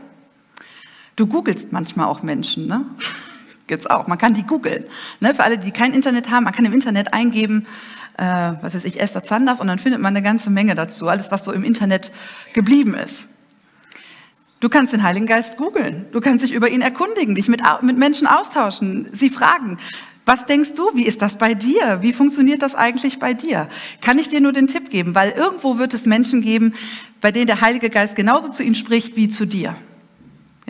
[1.17, 2.87] Du googelst manchmal auch Menschen, ne?
[3.67, 4.07] Gibt's auch.
[4.07, 4.85] Man kann die googeln.
[5.21, 5.35] Ne?
[5.35, 7.67] Für alle, die kein Internet haben, man kann im Internet eingeben,
[8.21, 11.09] äh, was weiß ich, Esther Zanders, und dann findet man eine ganze Menge dazu.
[11.09, 12.13] Alles, was so im Internet
[12.53, 13.29] geblieben ist.
[14.61, 16.05] Du kannst den Heiligen Geist googeln.
[16.13, 19.79] Du kannst dich über ihn erkundigen, dich mit, mit Menschen austauschen, sie fragen.
[20.27, 22.03] Was denkst du, wie ist das bei dir?
[22.03, 23.69] Wie funktioniert das eigentlich bei dir?
[24.03, 26.75] Kann ich dir nur den Tipp geben, weil irgendwo wird es Menschen geben,
[27.23, 29.77] bei denen der Heilige Geist genauso zu ihnen spricht wie zu dir.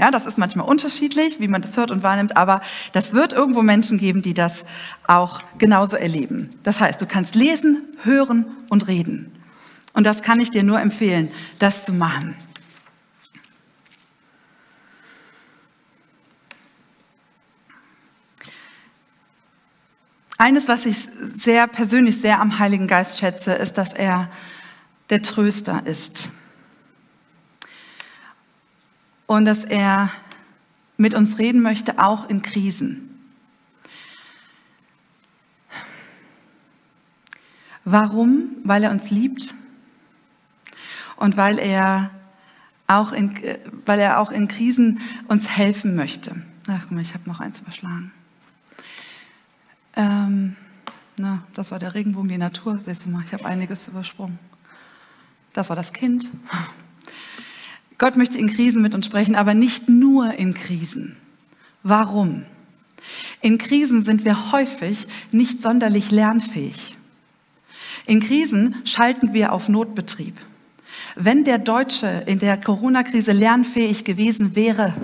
[0.00, 3.60] Ja, das ist manchmal unterschiedlich, wie man das hört und wahrnimmt, aber das wird irgendwo
[3.60, 4.64] Menschen geben, die das
[5.06, 6.58] auch genauso erleben.
[6.62, 9.30] Das heißt, du kannst lesen, hören und reden.
[9.92, 12.34] Und das kann ich dir nur empfehlen, das zu machen.
[20.38, 20.96] Eines, was ich
[21.36, 24.30] sehr persönlich sehr am Heiligen Geist schätze, ist, dass er
[25.10, 26.30] der Tröster ist.
[29.30, 30.10] Und dass er
[30.96, 33.30] mit uns reden möchte, auch in Krisen.
[37.84, 38.56] Warum?
[38.64, 39.54] Weil er uns liebt
[41.14, 42.10] und weil er
[42.88, 43.32] auch in,
[43.86, 46.34] weil er auch in Krisen uns helfen möchte.
[46.66, 48.10] Ach, guck mal, ich habe noch eins überschlagen.
[49.94, 50.56] Ähm,
[51.16, 52.80] na, das war der Regenbogen, die Natur.
[52.80, 54.40] Siehst du mal, ich habe einiges übersprungen.
[55.52, 56.28] Das war das Kind.
[58.00, 61.16] Gott möchte in Krisen mit uns sprechen, aber nicht nur in Krisen.
[61.82, 62.46] Warum?
[63.42, 66.96] In Krisen sind wir häufig nicht sonderlich lernfähig.
[68.06, 70.34] In Krisen schalten wir auf Notbetrieb.
[71.14, 74.94] Wenn der Deutsche in der Corona-Krise lernfähig gewesen wäre,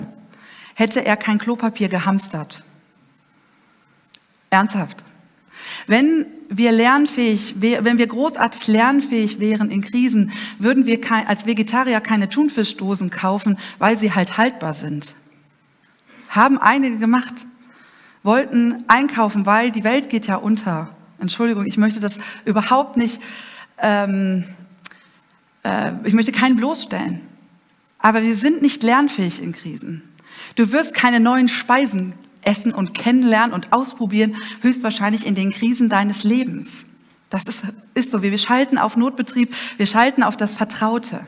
[0.73, 2.63] hätte er kein Klopapier gehamstert.
[4.49, 5.03] Ernsthaft.
[5.85, 12.29] Wenn wir lernfähig, wenn wir großartig lernfähig wären in Krisen, würden wir als Vegetarier keine
[12.29, 15.15] Thunfischdosen kaufen, weil sie halt haltbar sind.
[16.29, 17.45] Haben einige gemacht,
[18.23, 20.89] wollten einkaufen, weil die Welt geht ja unter.
[21.19, 23.21] Entschuldigung, ich möchte das überhaupt nicht,
[23.79, 24.45] ähm,
[25.63, 27.21] äh, ich möchte keinen bloßstellen.
[27.99, 30.03] Aber wir sind nicht lernfähig in Krisen.
[30.55, 32.13] Du wirst keine neuen Speisen
[32.47, 36.85] essen und kennenlernen und ausprobieren, höchstwahrscheinlich in den Krisen deines Lebens.
[37.29, 41.19] Das ist, ist so, wir schalten auf Notbetrieb, wir schalten auf das Vertraute.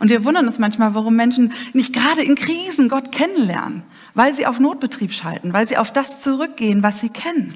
[0.00, 4.46] Und wir wundern uns manchmal, warum Menschen nicht gerade in Krisen Gott kennenlernen, weil sie
[4.46, 7.54] auf Notbetrieb schalten, weil sie auf das zurückgehen, was sie kennen.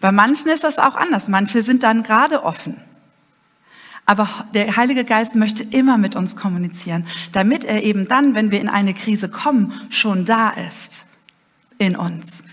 [0.00, 1.28] Bei manchen ist das auch anders.
[1.28, 2.76] Manche sind dann gerade offen.
[4.04, 8.60] Aber der Heilige Geist möchte immer mit uns kommunizieren, damit er eben dann, wenn wir
[8.60, 11.05] in eine Krise kommen, schon da ist
[11.78, 12.44] in uns.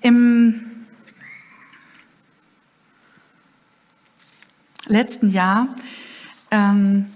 [0.00, 0.60] Im
[4.86, 5.68] letzten Jahr
[6.50, 7.06] ähm,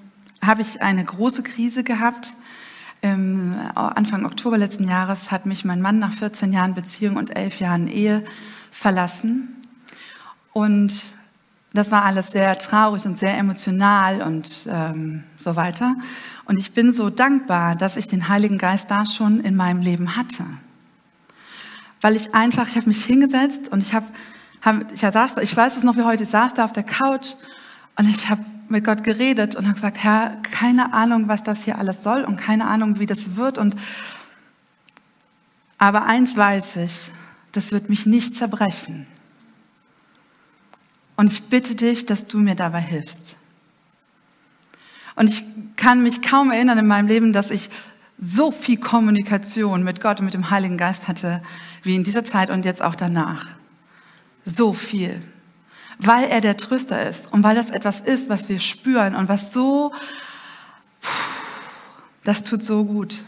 [0.43, 2.29] habe ich eine große Krise gehabt.
[3.03, 7.61] Ähm, Anfang Oktober letzten Jahres hat mich mein Mann nach 14 Jahren Beziehung und 11
[7.61, 8.25] Jahren Ehe
[8.71, 9.57] verlassen.
[10.53, 11.13] Und
[11.73, 15.95] das war alles sehr traurig und sehr emotional und ähm, so weiter.
[16.45, 20.17] Und ich bin so dankbar, dass ich den Heiligen Geist da schon in meinem Leben
[20.17, 20.45] hatte.
[22.01, 24.07] Weil ich einfach, ich habe mich hingesetzt und ich habe,
[24.63, 27.35] hab, ich saß, ich weiß es noch wie heute, ich saß da auf der Couch
[27.97, 31.79] und ich habe mit Gott geredet und habe gesagt, Herr, keine Ahnung, was das hier
[31.79, 33.59] alles soll und keine Ahnung, wie das wird.
[33.59, 33.77] Und
[35.79, 37.13] aber eins weiß ich,
[37.53, 39.07] das wird mich nicht zerbrechen.
[41.21, 43.37] Und ich bitte dich, dass du mir dabei hilfst.
[45.17, 45.45] Und ich
[45.77, 47.69] kann mich kaum erinnern in meinem Leben, dass ich
[48.17, 51.43] so viel Kommunikation mit Gott und mit dem Heiligen Geist hatte,
[51.83, 53.47] wie in dieser Zeit und jetzt auch danach.
[54.47, 55.23] So viel
[56.03, 59.53] weil er der Tröster ist und weil das etwas ist, was wir spüren und was
[59.53, 59.93] so,
[62.25, 63.25] das tut so gut.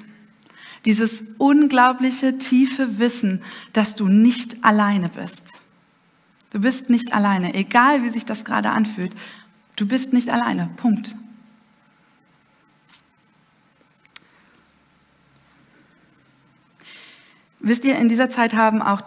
[0.85, 5.52] Dieses unglaubliche, tiefe Wissen, dass du nicht alleine bist.
[6.52, 9.14] Du bist nicht alleine, egal wie sich das gerade anfühlt.
[9.76, 10.68] Du bist nicht alleine.
[10.76, 11.16] Punkt.
[17.58, 19.00] Wisst ihr, in dieser Zeit haben auch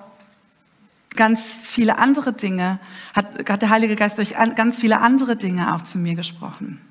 [1.15, 2.79] ganz viele andere Dinge,
[3.13, 6.81] hat, hat der Heilige Geist durch ganz viele andere Dinge auch zu mir gesprochen.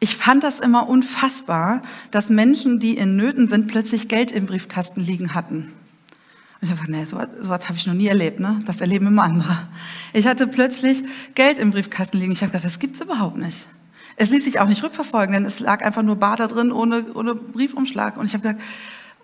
[0.00, 5.00] Ich fand das immer unfassbar, dass Menschen, die in Nöten sind, plötzlich Geld im Briefkasten
[5.00, 5.72] liegen hatten.
[6.62, 8.60] Und ich habe gesagt, nee, so, so was habe ich noch nie erlebt, ne?
[8.66, 9.68] Das erleben immer andere.
[10.12, 11.02] Ich hatte plötzlich
[11.34, 12.30] Geld im Briefkasten liegen.
[12.30, 13.66] Ich habe gedacht, das gibt's überhaupt nicht.
[14.16, 17.12] Es ließ sich auch nicht rückverfolgen, denn es lag einfach nur Bar da drin ohne,
[17.14, 18.16] ohne Briefumschlag.
[18.16, 18.62] Und ich habe gesagt,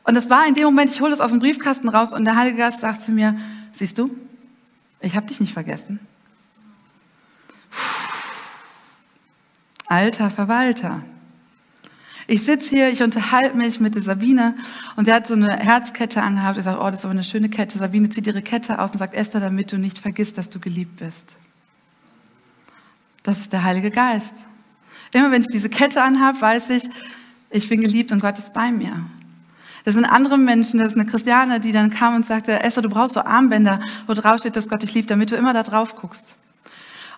[0.02, 2.34] und das war in dem Moment, ich hole das aus dem Briefkasten raus und der
[2.34, 3.36] Heilige Geist sagt zu mir,
[3.72, 4.10] Siehst du,
[5.00, 6.00] ich habe dich nicht vergessen.
[9.86, 11.02] Alter Verwalter.
[12.30, 14.54] Ich sitze hier, ich unterhalte mich mit der Sabine
[14.96, 16.58] und sie hat so eine Herzkette angehabt.
[16.58, 17.78] Ich sage, oh, das ist aber eine schöne Kette.
[17.78, 20.98] Sabine zieht ihre Kette aus und sagt, Esther, damit du nicht vergisst, dass du geliebt
[20.98, 21.36] bist.
[23.22, 24.34] Das ist der Heilige Geist.
[25.12, 26.82] Immer wenn ich diese Kette anhabe, weiß ich,
[27.48, 29.06] ich bin geliebt und Gott ist bei mir.
[29.84, 32.90] Das sind andere Menschen, das ist eine Christiane, die dann kam und sagte, Esther, du
[32.90, 35.96] brauchst so Armbänder, wo drauf steht, dass Gott dich liebt, damit du immer da drauf
[35.96, 36.34] guckst.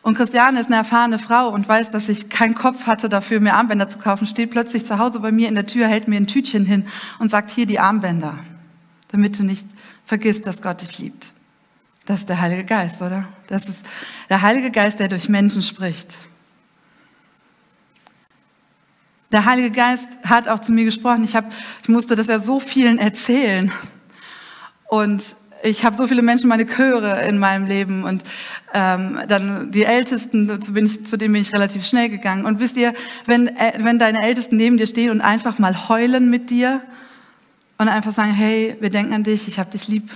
[0.03, 3.55] Und Christiane ist eine erfahrene Frau und weiß, dass ich keinen Kopf hatte dafür, mir
[3.55, 6.27] Armbänder zu kaufen, steht plötzlich zu Hause bei mir in der Tür, hält mir ein
[6.27, 6.87] Tütchen hin
[7.19, 8.39] und sagt, hier die Armbänder,
[9.09, 9.67] damit du nicht
[10.07, 11.33] vergisst, dass Gott dich liebt.
[12.07, 13.29] Das ist der Heilige Geist, oder?
[13.49, 13.85] Das ist
[14.31, 16.17] der Heilige Geist, der durch Menschen spricht.
[19.33, 21.23] Der Heilige Geist hat auch zu mir gesprochen.
[21.23, 23.71] Ich, hab, ich musste das ja so vielen erzählen.
[24.89, 25.23] Und
[25.63, 28.23] ich habe so viele Menschen, meine Chöre in meinem Leben und
[28.73, 32.45] ähm, dann die Ältesten, zu, bin ich, zu denen bin ich relativ schnell gegangen.
[32.45, 32.95] Und wisst ihr,
[33.27, 36.81] wenn, äh, wenn deine Ältesten neben dir stehen und einfach mal heulen mit dir
[37.79, 40.11] und einfach sagen, hey, wir denken an dich, ich habe dich lieb,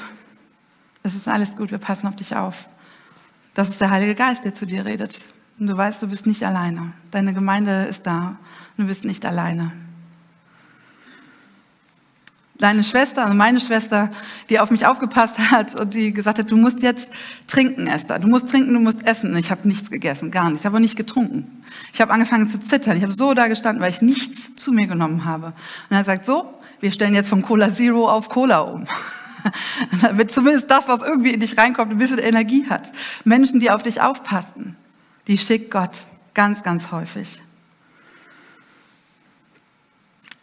[1.02, 2.68] es ist alles gut, wir passen auf dich auf.
[3.54, 5.26] Das ist der Heilige Geist, der zu dir redet.
[5.58, 6.92] Und du weißt, du bist nicht alleine.
[7.10, 8.38] Deine Gemeinde ist da
[8.76, 9.72] und du bist nicht alleine.
[12.56, 14.10] Deine Schwester, also meine Schwester,
[14.48, 17.08] die auf mich aufgepasst hat und die gesagt hat, du musst jetzt
[17.46, 18.18] trinken, Esther.
[18.20, 19.36] Du musst trinken, du musst essen.
[19.36, 20.60] Ich habe nichts gegessen, gar nichts.
[20.60, 21.64] Ich habe auch nicht getrunken.
[21.92, 22.96] Ich habe angefangen zu zittern.
[22.96, 25.48] Ich habe so da gestanden, weil ich nichts zu mir genommen habe.
[25.90, 28.84] Und er sagt, so, wir stellen jetzt von Cola Zero auf Cola um.
[30.00, 32.92] Damit zumindest das, was irgendwie in dich reinkommt, ein bisschen Energie hat.
[33.24, 34.76] Menschen, die auf dich aufpassen
[35.26, 37.42] die schickt Gott ganz, ganz häufig.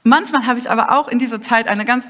[0.03, 2.05] Manchmal habe ich aber auch in dieser Zeit eine ganz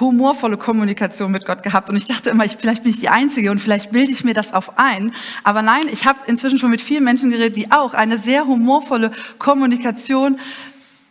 [0.00, 3.52] humorvolle Kommunikation mit Gott gehabt und ich dachte immer, ich, vielleicht bin ich die Einzige
[3.52, 5.14] und vielleicht bilde ich mir das auf ein.
[5.44, 9.12] Aber nein, ich habe inzwischen schon mit vielen Menschen geredet, die auch eine sehr humorvolle
[9.38, 10.40] Kommunikation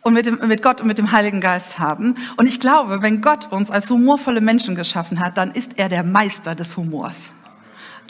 [0.02, 2.16] und mit, dem, mit Gott und mit dem Heiligen Geist haben.
[2.36, 6.04] Und ich glaube, wenn Gott uns als humorvolle Menschen geschaffen hat, dann ist er der
[6.04, 7.32] Meister des Humors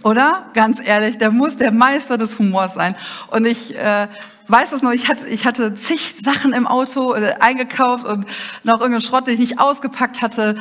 [0.06, 0.46] oder?
[0.54, 2.96] Ganz ehrlich, der muss der Meister des Humors sein.
[3.32, 4.08] Und ich äh,
[4.48, 8.28] weiß es noch, ich hatte, ich hatte zig Sachen im Auto äh, eingekauft und
[8.64, 10.60] noch irgendeinen Schrott, den ich nicht ausgepackt hatte.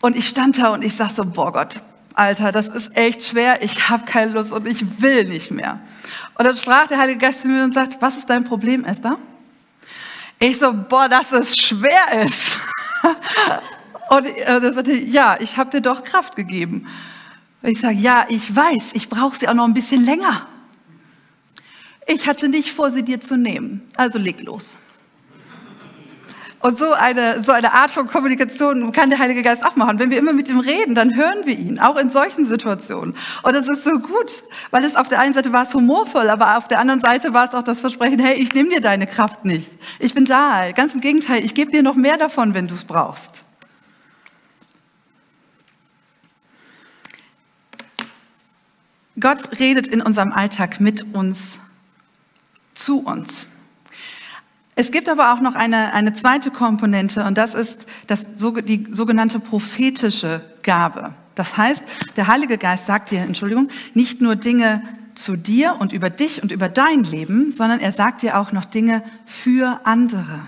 [0.00, 1.80] Und ich stand da und ich sag so, boah Gott,
[2.14, 5.80] Alter, das ist echt schwer, ich habe keine Lust und ich will nicht mehr.
[6.38, 9.18] Und dann sprach der Heilige Geist zu mir und sagt, was ist dein Problem, Esther?
[10.38, 12.56] Ich so, boah, dass es schwer ist.
[14.10, 16.86] und er sagte, ja, ich habe dir doch Kraft gegeben.
[17.62, 20.46] Und ich sage, ja, ich weiß, ich brauche sie auch noch ein bisschen länger.
[22.06, 23.82] Ich hatte nicht vor, sie dir zu nehmen.
[23.96, 24.78] Also leg los.
[26.60, 29.98] Und so eine, so eine Art von Kommunikation kann der Heilige Geist auch machen.
[29.98, 33.14] Wenn wir immer mit ihm reden, dann hören wir ihn, auch in solchen Situationen.
[33.42, 36.56] Und das ist so gut, weil es auf der einen Seite war es humorvoll, aber
[36.56, 39.44] auf der anderen Seite war es auch das Versprechen, hey, ich nehme dir deine Kraft
[39.44, 39.68] nicht.
[40.00, 40.72] Ich bin da.
[40.72, 43.45] Ganz im Gegenteil, ich gebe dir noch mehr davon, wenn du es brauchst.
[49.18, 51.58] Gott redet in unserem Alltag mit uns,
[52.74, 53.46] zu uns.
[54.74, 59.40] Es gibt aber auch noch eine, eine zweite Komponente und das ist das, die sogenannte
[59.40, 61.14] prophetische Gabe.
[61.34, 61.82] Das heißt,
[62.16, 64.82] der Heilige Geist sagt dir, Entschuldigung, nicht nur Dinge
[65.14, 68.66] zu dir und über dich und über dein Leben, sondern er sagt dir auch noch
[68.66, 70.42] Dinge für andere.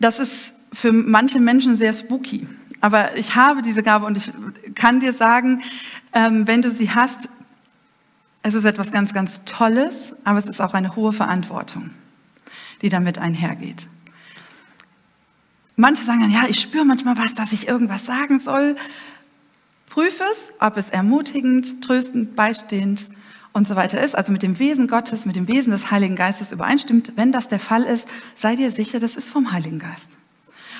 [0.00, 2.46] Das ist für manche Menschen sehr spooky.
[2.82, 4.32] Aber ich habe diese Gabe und ich
[4.74, 5.62] kann dir sagen,
[6.12, 7.28] ähm, wenn du sie hast,
[8.42, 11.90] es ist etwas ganz, ganz Tolles, aber es ist auch eine hohe Verantwortung,
[12.82, 13.86] die damit einhergeht.
[15.76, 18.74] Manche sagen dann, ja, ich spüre manchmal was, dass ich irgendwas sagen soll.
[19.88, 23.08] Prüfe es, ob es ermutigend, tröstend, beistehend
[23.52, 26.50] und so weiter ist, also mit dem Wesen Gottes, mit dem Wesen des Heiligen Geistes
[26.50, 27.12] übereinstimmt.
[27.14, 30.18] Wenn das der Fall ist, sei dir sicher, das ist vom Heiligen Geist.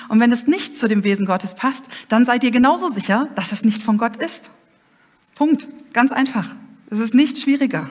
[0.09, 3.51] Und wenn es nicht zu dem Wesen Gottes passt, dann sei dir genauso sicher, dass
[3.51, 4.51] es nicht von Gott ist.
[5.35, 5.67] Punkt.
[5.93, 6.55] Ganz einfach.
[6.89, 7.89] Es ist nicht schwieriger.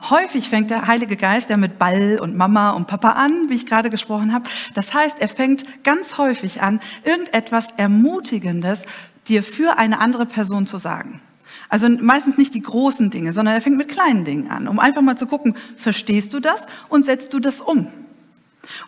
[0.00, 3.66] Häufig fängt der Heilige Geist ja mit Ball und Mama und Papa an, wie ich
[3.66, 4.48] gerade gesprochen habe.
[4.74, 8.82] Das heißt, er fängt ganz häufig an, irgendetwas Ermutigendes
[9.26, 11.20] dir für eine andere Person zu sagen.
[11.68, 15.02] Also meistens nicht die großen Dinge, sondern er fängt mit kleinen Dingen an, um einfach
[15.02, 17.88] mal zu gucken, verstehst du das und setzt du das um?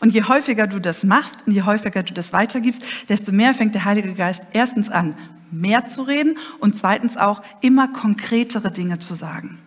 [0.01, 3.75] Und je häufiger du das machst und je häufiger du das weitergibst, desto mehr fängt
[3.75, 5.17] der Heilige Geist erstens an,
[5.51, 9.59] mehr zu reden und zweitens auch immer konkretere Dinge zu sagen.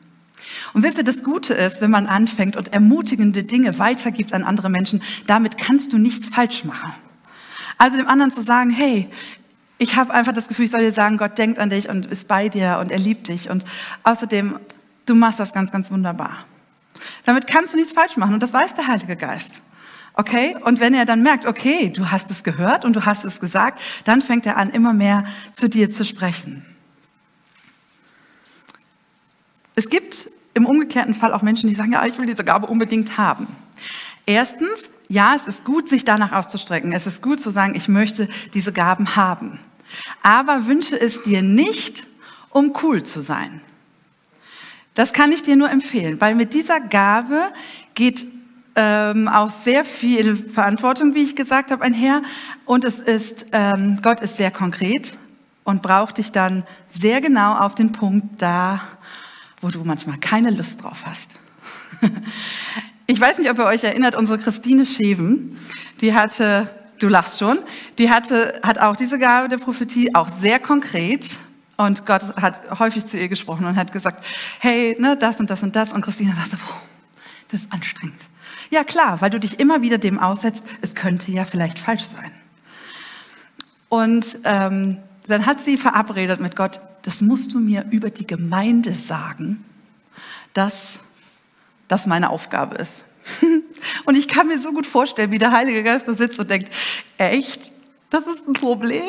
[0.73, 4.69] Und wisst ihr, das Gute ist, wenn man anfängt und ermutigende Dinge weitergibt an andere
[4.69, 6.93] Menschen, damit kannst du nichts falsch machen.
[7.78, 9.10] Also dem anderen zu sagen, hey,
[9.78, 12.28] ich habe einfach das Gefühl, ich soll dir sagen, Gott denkt an dich und ist
[12.28, 13.49] bei dir und er liebt dich.
[13.49, 13.65] Und
[14.04, 14.60] außerdem,
[15.06, 16.45] du machst das ganz, ganz wunderbar.
[17.26, 19.62] Damit kannst du nichts falsch machen und das weiß der Heilige Geist.
[20.15, 20.56] Okay?
[20.63, 23.82] Und wenn er dann merkt, okay, du hast es gehört und du hast es gesagt,
[24.04, 26.65] dann fängt er an, immer mehr zu dir zu sprechen.
[29.76, 33.17] Es gibt im umgekehrten Fall auch Menschen, die sagen, ja, ich will diese Gabe unbedingt
[33.17, 33.47] haben.
[34.26, 36.91] Erstens, ja, es ist gut, sich danach auszustrecken.
[36.91, 39.60] Es ist gut zu sagen, ich möchte diese Gaben haben.
[40.21, 42.06] Aber wünsche es dir nicht,
[42.52, 43.62] um cool zu sein.
[44.93, 47.52] Das kann ich dir nur empfehlen, weil mit dieser Gabe
[47.95, 48.28] geht
[48.75, 52.21] ähm, auch sehr viel Verantwortung, wie ich gesagt habe, einher.
[52.65, 55.17] Und es ist, ähm, Gott ist sehr konkret
[55.63, 58.81] und braucht dich dann sehr genau auf den Punkt da,
[59.62, 61.36] wo du manchmal keine Lust drauf hast.
[63.07, 65.57] ich weiß nicht, ob ihr euch erinnert, unsere Christine Scheven,
[66.01, 67.59] die hatte, du lachst schon,
[67.97, 71.38] die hatte, hat auch diese Gabe der Prophetie, auch sehr konkret.
[71.77, 74.23] Und Gott hat häufig zu ihr gesprochen und hat gesagt,
[74.59, 75.91] hey, ne, das und das und das.
[75.91, 76.57] Und Christine sagte,
[77.49, 78.19] das ist anstrengend.
[78.73, 82.31] Ja klar, weil du dich immer wieder dem aussetzt, es könnte ja vielleicht falsch sein.
[83.88, 88.95] Und ähm, dann hat sie verabredet mit Gott, das musst du mir über die Gemeinde
[88.95, 89.63] sagen,
[90.55, 90.97] dass
[91.88, 93.03] das meine Aufgabe ist.
[94.05, 96.73] und ich kann mir so gut vorstellen, wie der Heilige Geist da sitzt und denkt,
[97.19, 97.71] echt,
[98.09, 99.03] das ist ein Problem.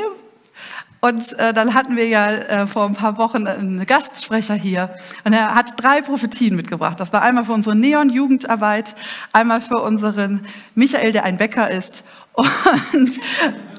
[1.04, 4.90] Und äh, dann hatten wir ja äh, vor ein paar Wochen einen Gastsprecher hier
[5.24, 6.98] und er hat drei Prophetien mitgebracht.
[6.98, 8.94] Das war einmal für unsere Neon-Jugendarbeit,
[9.30, 12.04] einmal für unseren Michael, der ein Bäcker ist
[12.94, 13.20] und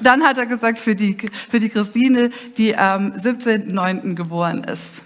[0.00, 1.16] dann hat er gesagt für die,
[1.50, 4.14] für die Christine, die am 17.09.
[4.14, 5.02] geboren ist.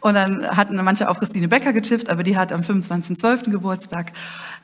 [0.00, 3.50] Und dann hatten manche auf Christine Becker getippt, aber die hat am 25.12.
[3.50, 4.12] Geburtstag.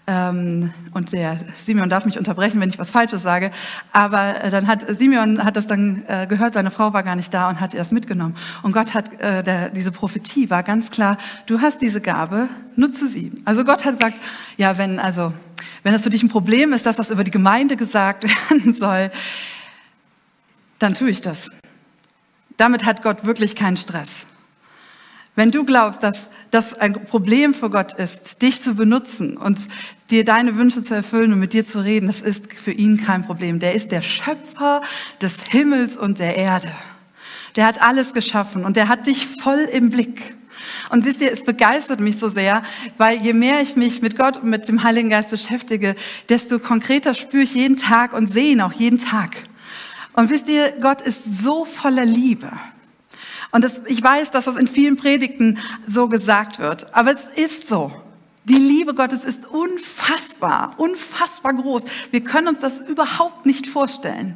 [0.06, 3.50] Ähm, und der Simeon darf mich unterbrechen, wenn ich was Falsches sage.
[3.92, 7.32] Aber äh, dann hat Simeon hat das dann äh, gehört, seine Frau war gar nicht
[7.32, 8.34] da und hat das mitgenommen.
[8.62, 13.08] Und Gott hat, äh, der, diese Prophetie war ganz klar, du hast diese Gabe, nutze
[13.08, 13.32] sie.
[13.44, 14.18] Also Gott hat gesagt,
[14.56, 15.32] ja, wenn, also,
[15.82, 19.10] wenn das für dich ein Problem ist, dass das über die Gemeinde gesagt werden soll,
[20.78, 21.50] dann tue ich das.
[22.56, 24.26] Damit hat Gott wirklich keinen Stress.
[25.36, 29.60] Wenn du glaubst, dass das ein Problem für Gott ist, dich zu benutzen und
[30.10, 33.22] dir deine Wünsche zu erfüllen und mit dir zu reden, das ist für ihn kein
[33.22, 33.60] Problem.
[33.60, 34.82] Der ist der Schöpfer
[35.22, 36.70] des Himmels und der Erde.
[37.56, 40.34] Der hat alles geschaffen und der hat dich voll im Blick.
[40.90, 42.62] Und wisst ihr, es begeistert mich so sehr,
[42.98, 45.94] weil je mehr ich mich mit Gott und mit dem Heiligen Geist beschäftige,
[46.28, 49.36] desto konkreter spüre ich jeden Tag und sehe ihn auch jeden Tag.
[50.12, 52.50] Und wisst ihr, Gott ist so voller Liebe.
[53.52, 57.68] Und das, ich weiß, dass das in vielen Predigten so gesagt wird, aber es ist
[57.68, 57.92] so.
[58.44, 61.84] Die Liebe Gottes ist unfassbar, unfassbar groß.
[62.10, 64.34] Wir können uns das überhaupt nicht vorstellen.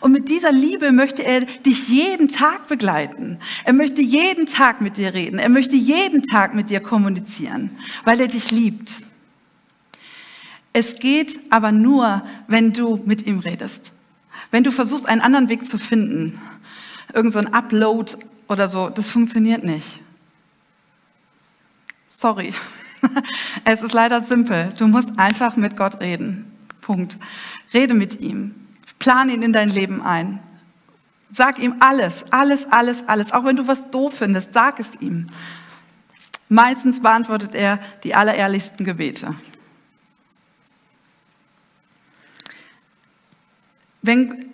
[0.00, 3.38] Und mit dieser Liebe möchte er dich jeden Tag begleiten.
[3.64, 5.38] Er möchte jeden Tag mit dir reden.
[5.38, 7.70] Er möchte jeden Tag mit dir kommunizieren,
[8.04, 9.00] weil er dich liebt.
[10.72, 13.92] Es geht aber nur, wenn du mit ihm redest.
[14.50, 16.40] Wenn du versuchst, einen anderen Weg zu finden,
[17.14, 18.16] irgend so ein Upload
[18.50, 20.00] oder so, das funktioniert nicht.
[22.08, 22.52] Sorry.
[23.64, 24.72] Es ist leider simpel.
[24.78, 26.52] Du musst einfach mit Gott reden.
[26.80, 27.18] Punkt.
[27.72, 28.54] Rede mit ihm.
[28.98, 30.38] Plan ihn in dein Leben ein.
[31.30, 33.32] Sag ihm alles, alles, alles, alles.
[33.32, 35.26] Auch wenn du was doof findest, sag es ihm.
[36.48, 39.34] Meistens beantwortet er die allerehrlichsten Gebete.
[44.02, 44.49] Wenn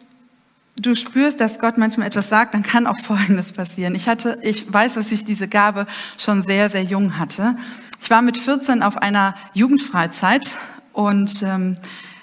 [0.76, 3.94] du spürst, dass Gott manchmal etwas sagt, dann kann auch Folgendes passieren.
[3.94, 5.86] Ich hatte, ich weiß, dass ich diese Gabe
[6.18, 7.56] schon sehr, sehr jung hatte.
[8.00, 10.58] Ich war mit 14 auf einer Jugendfreizeit
[10.92, 11.76] und ähm,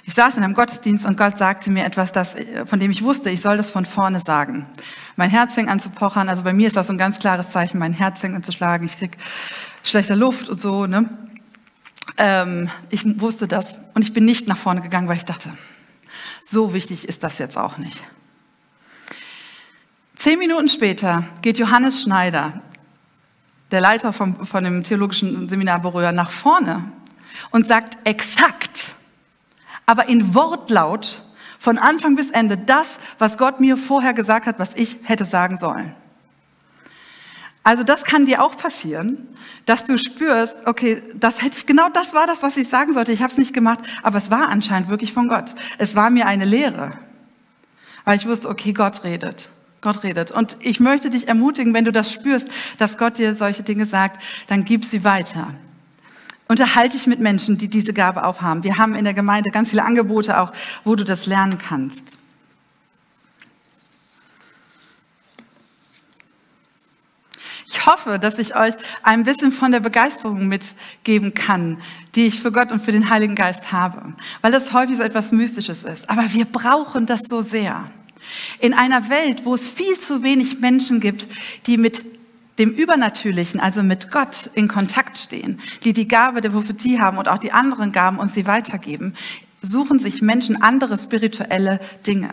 [0.05, 2.35] ich saß in einem Gottesdienst und Gott sagte mir etwas, das,
[2.65, 4.65] von dem ich wusste, ich soll das von vorne sagen.
[5.15, 6.27] Mein Herz fing an zu pochern.
[6.27, 7.79] Also bei mir ist das so ein ganz klares Zeichen.
[7.79, 8.85] Mein Herz fängt an zu schlagen.
[8.85, 9.17] Ich krieg
[9.83, 10.87] schlechte Luft und so.
[10.87, 11.09] Ne?
[12.17, 15.49] Ähm, ich wusste das und ich bin nicht nach vorne gegangen, weil ich dachte,
[16.45, 18.03] so wichtig ist das jetzt auch nicht.
[20.23, 22.61] Zehn Minuten später geht Johannes Schneider,
[23.71, 26.93] der Leiter vom, von dem theologischen Seminar Berührer, nach vorne
[27.51, 28.95] und sagt exakt,
[29.85, 31.23] aber in Wortlaut
[31.59, 35.57] von Anfang bis Ende das, was Gott mir vorher gesagt hat, was ich hätte sagen
[35.57, 35.93] sollen.
[37.63, 39.27] Also das kann dir auch passieren,
[39.65, 43.11] dass du spürst, okay, das hätte ich genau das war das, was ich sagen sollte.
[43.11, 45.53] Ich habe es nicht gemacht, aber es war anscheinend wirklich von Gott.
[45.79, 46.93] Es war mir eine Lehre,
[48.05, 49.49] weil ich wusste, okay, Gott redet.
[49.83, 50.31] Gott redet.
[50.31, 52.47] Und ich möchte dich ermutigen, wenn du das spürst,
[52.79, 55.53] dass Gott dir solche Dinge sagt, dann gib sie weiter.
[56.47, 58.63] Unterhalte dich mit Menschen, die diese Gabe auch haben.
[58.63, 60.51] Wir haben in der Gemeinde ganz viele Angebote auch,
[60.83, 62.17] wo du das lernen kannst.
[67.67, 71.81] Ich hoffe, dass ich euch ein bisschen von der Begeisterung mitgeben kann,
[72.13, 75.31] die ich für Gott und für den Heiligen Geist habe, weil das häufig so etwas
[75.31, 76.09] Mystisches ist.
[76.09, 77.85] Aber wir brauchen das so sehr.
[78.59, 81.27] In einer Welt, wo es viel zu wenig Menschen gibt,
[81.67, 82.03] die mit
[82.59, 87.27] dem Übernatürlichen, also mit Gott in Kontakt stehen, die die Gabe der Prophetie haben und
[87.27, 89.15] auch die anderen Gaben und sie weitergeben,
[89.61, 92.29] suchen sich Menschen andere spirituelle Dinge.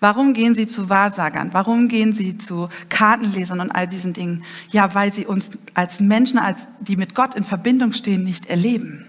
[0.00, 1.50] Warum gehen sie zu Wahrsagern?
[1.52, 4.44] Warum gehen sie zu Kartenlesern und all diesen Dingen?
[4.70, 9.06] Ja, weil sie uns als Menschen, als die mit Gott in Verbindung stehen, nicht erleben.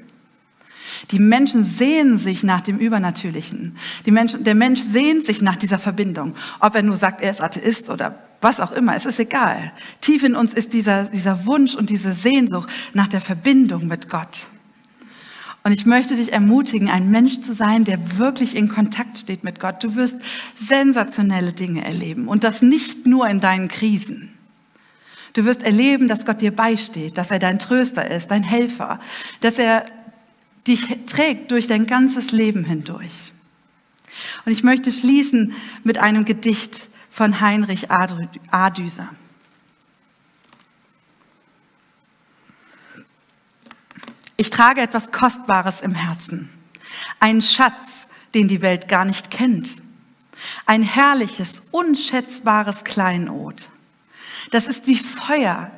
[1.12, 3.76] Die Menschen sehen sich nach dem Übernatürlichen.
[4.06, 6.36] Menschen, der Mensch sehnt sich nach dieser Verbindung.
[6.60, 9.72] Ob er nur sagt, er ist Atheist oder was auch immer, es ist egal.
[10.02, 14.48] Tief in uns ist dieser, dieser Wunsch und diese Sehnsucht nach der Verbindung mit Gott.
[15.64, 19.62] Und ich möchte dich ermutigen, ein Mensch zu sein, der wirklich in Kontakt steht mit
[19.62, 19.82] Gott.
[19.82, 20.18] Du wirst
[20.56, 24.34] sensationelle Dinge erleben und das nicht nur in deinen Krisen.
[25.32, 29.00] Du wirst erleben, dass Gott dir beisteht, dass er dein Tröster ist, dein Helfer,
[29.40, 29.86] dass er
[30.68, 33.32] dich trägt durch dein ganzes Leben hindurch.
[34.46, 35.54] Und ich möchte schließen
[35.84, 39.10] mit einem Gedicht von Heinrich Adüser.
[44.36, 46.50] Ich trage etwas Kostbares im Herzen,
[47.20, 49.78] einen Schatz, den die Welt gar nicht kennt,
[50.66, 53.70] ein herrliches, unschätzbares Kleinod.
[54.52, 55.72] Das ist wie Feuer,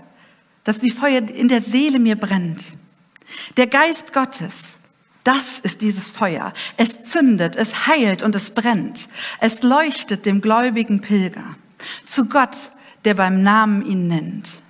[0.63, 2.73] das wie Feuer in der Seele mir brennt.
[3.57, 4.76] Der Geist Gottes,
[5.23, 6.53] das ist dieses Feuer.
[6.78, 9.09] Es zündet, es heilt und es brennt.
[9.39, 11.55] Es leuchtet dem gläubigen Pilger
[12.05, 12.69] zu Gott,
[13.05, 14.61] der beim Namen ihn nennt.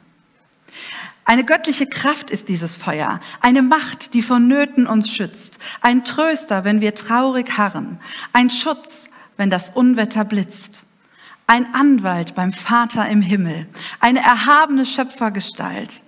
[1.28, 6.64] Eine göttliche Kraft ist dieses Feuer, eine Macht, die von Nöten uns schützt, ein Tröster,
[6.64, 7.99] wenn wir traurig harren,
[8.32, 10.84] ein Schutz, wenn das Unwetter blitzt,
[11.47, 13.68] ein Anwalt beim Vater im Himmel,
[13.99, 16.03] eine erhabene Schöpfergestalt.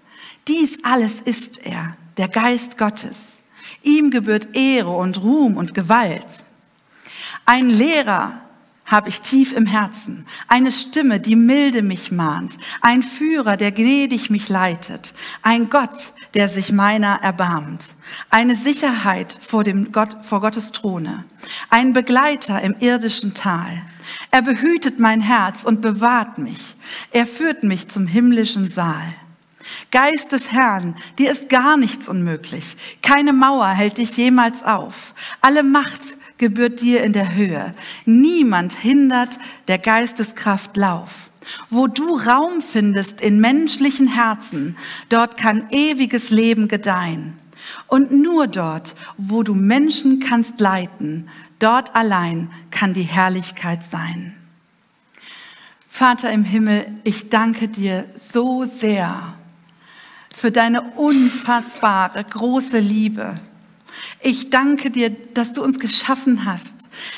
[0.47, 3.37] Dies alles ist er, der Geist Gottes.
[3.83, 6.43] Ihm gebührt Ehre und Ruhm und Gewalt.
[7.45, 8.41] Ein Lehrer,
[8.87, 10.25] habe ich tief im Herzen.
[10.47, 12.57] Eine Stimme, die milde mich mahnt.
[12.81, 15.13] Ein Führer, der gnädig mich leitet.
[15.41, 17.93] Ein Gott, der sich meiner erbarmt.
[18.29, 21.25] Eine Sicherheit vor, dem Gott, vor Gottes Throne.
[21.69, 23.81] Ein Begleiter im irdischen Tal.
[24.31, 26.75] Er behütet mein Herz und bewahrt mich.
[27.11, 29.13] Er führt mich zum himmlischen Saal.
[29.91, 32.77] Geist des Herrn, dir ist gar nichts unmöglich.
[33.01, 35.13] Keine Mauer hält dich jemals auf.
[35.41, 37.73] Alle Macht gebührt dir in der Höhe.
[38.05, 41.29] Niemand hindert der Geisteskraft Lauf.
[41.69, 44.75] Wo du Raum findest in menschlichen Herzen,
[45.09, 47.37] dort kann ewiges Leben gedeihen.
[47.87, 54.35] Und nur dort, wo du Menschen kannst leiten, dort allein kann die Herrlichkeit sein.
[55.89, 59.33] Vater im Himmel, ich danke dir so sehr
[60.37, 63.33] für deine unfassbare große Liebe.
[64.21, 66.75] Ich danke dir, dass du uns geschaffen hast.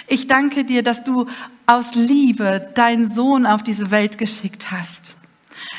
[0.07, 1.27] Ich danke dir, dass du
[1.65, 5.17] aus Liebe deinen Sohn auf diese Welt geschickt hast.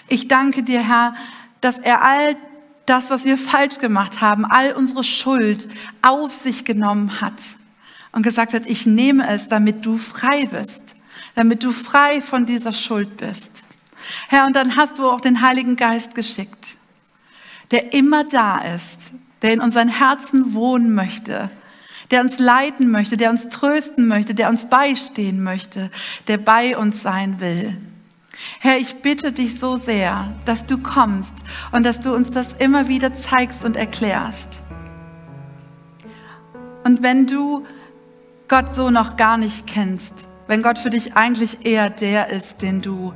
[0.06, 1.14] Ich danke dir, Herr,
[1.62, 2.36] dass er all
[2.84, 5.66] das, was wir falsch gemacht haben, all unsere Schuld
[6.02, 7.40] auf sich genommen hat
[8.12, 10.82] und gesagt hat, ich nehme es, damit du frei bist,
[11.36, 13.64] damit du frei von dieser Schuld bist.
[14.28, 16.76] Herr, und dann hast du auch den Heiligen Geist geschickt,
[17.70, 19.12] der immer da ist,
[19.42, 21.50] der in unseren Herzen wohnen möchte,
[22.10, 25.90] der uns leiten möchte, der uns trösten möchte, der uns beistehen möchte,
[26.26, 27.76] der bei uns sein will.
[28.58, 31.34] Herr, ich bitte dich so sehr, dass du kommst
[31.72, 34.62] und dass du uns das immer wieder zeigst und erklärst.
[36.84, 37.66] Und wenn du
[38.48, 42.80] Gott so noch gar nicht kennst, wenn Gott für dich eigentlich eher der ist, den
[42.80, 43.12] du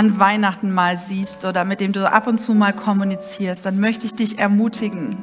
[0.00, 4.06] an Weihnachten mal siehst oder mit dem du ab und zu mal kommunizierst, dann möchte
[4.06, 5.22] ich dich ermutigen,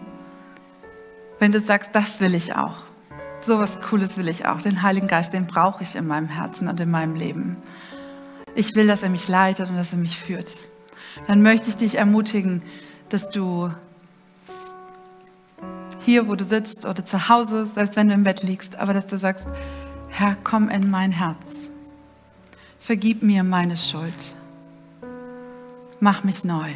[1.39, 2.83] wenn du sagst, das will ich auch.
[3.39, 4.61] So was Cooles will ich auch.
[4.61, 7.57] Den Heiligen Geist, den brauche ich in meinem Herzen und in meinem Leben.
[8.53, 10.51] Ich will, dass er mich leitet und dass er mich führt.
[11.25, 12.61] Dann möchte ich dich ermutigen,
[13.09, 13.71] dass du
[16.05, 19.07] hier, wo du sitzt oder zu Hause, selbst wenn du im Bett liegst, aber dass
[19.07, 19.47] du sagst,
[20.09, 21.71] Herr, komm in mein Herz.
[22.79, 24.36] Vergib mir meine Schuld.
[25.99, 26.71] Mach mich neu.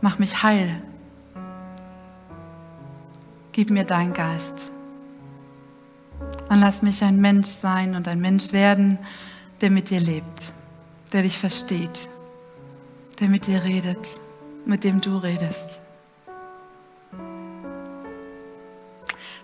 [0.00, 0.82] Mach mich heil.
[3.52, 4.72] Gib mir deinen Geist.
[6.48, 8.98] Und lass mich ein Mensch sein und ein Mensch werden,
[9.60, 10.52] der mit dir lebt,
[11.12, 12.08] der dich versteht,
[13.20, 14.18] der mit dir redet,
[14.66, 15.80] mit dem du redest.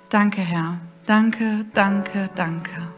[0.09, 0.79] Danke, Herr.
[1.07, 2.89] Danke, danke, danke,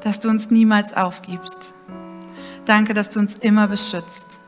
[0.00, 1.70] dass du uns niemals aufgibst.
[2.64, 4.40] Danke, dass du uns immer beschützt.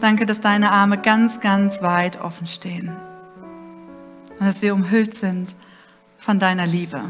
[0.00, 2.90] Danke, dass deine Arme ganz, ganz weit offen stehen
[4.38, 5.54] und dass wir umhüllt sind
[6.18, 7.02] von deiner Liebe.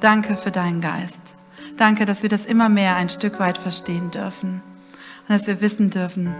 [0.00, 1.34] Danke für deinen Geist.
[1.76, 4.62] Danke, dass wir das immer mehr ein Stück weit verstehen dürfen
[5.28, 6.34] und dass wir wissen dürfen,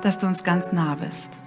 [0.00, 1.40] dass du uns ganz nah bist.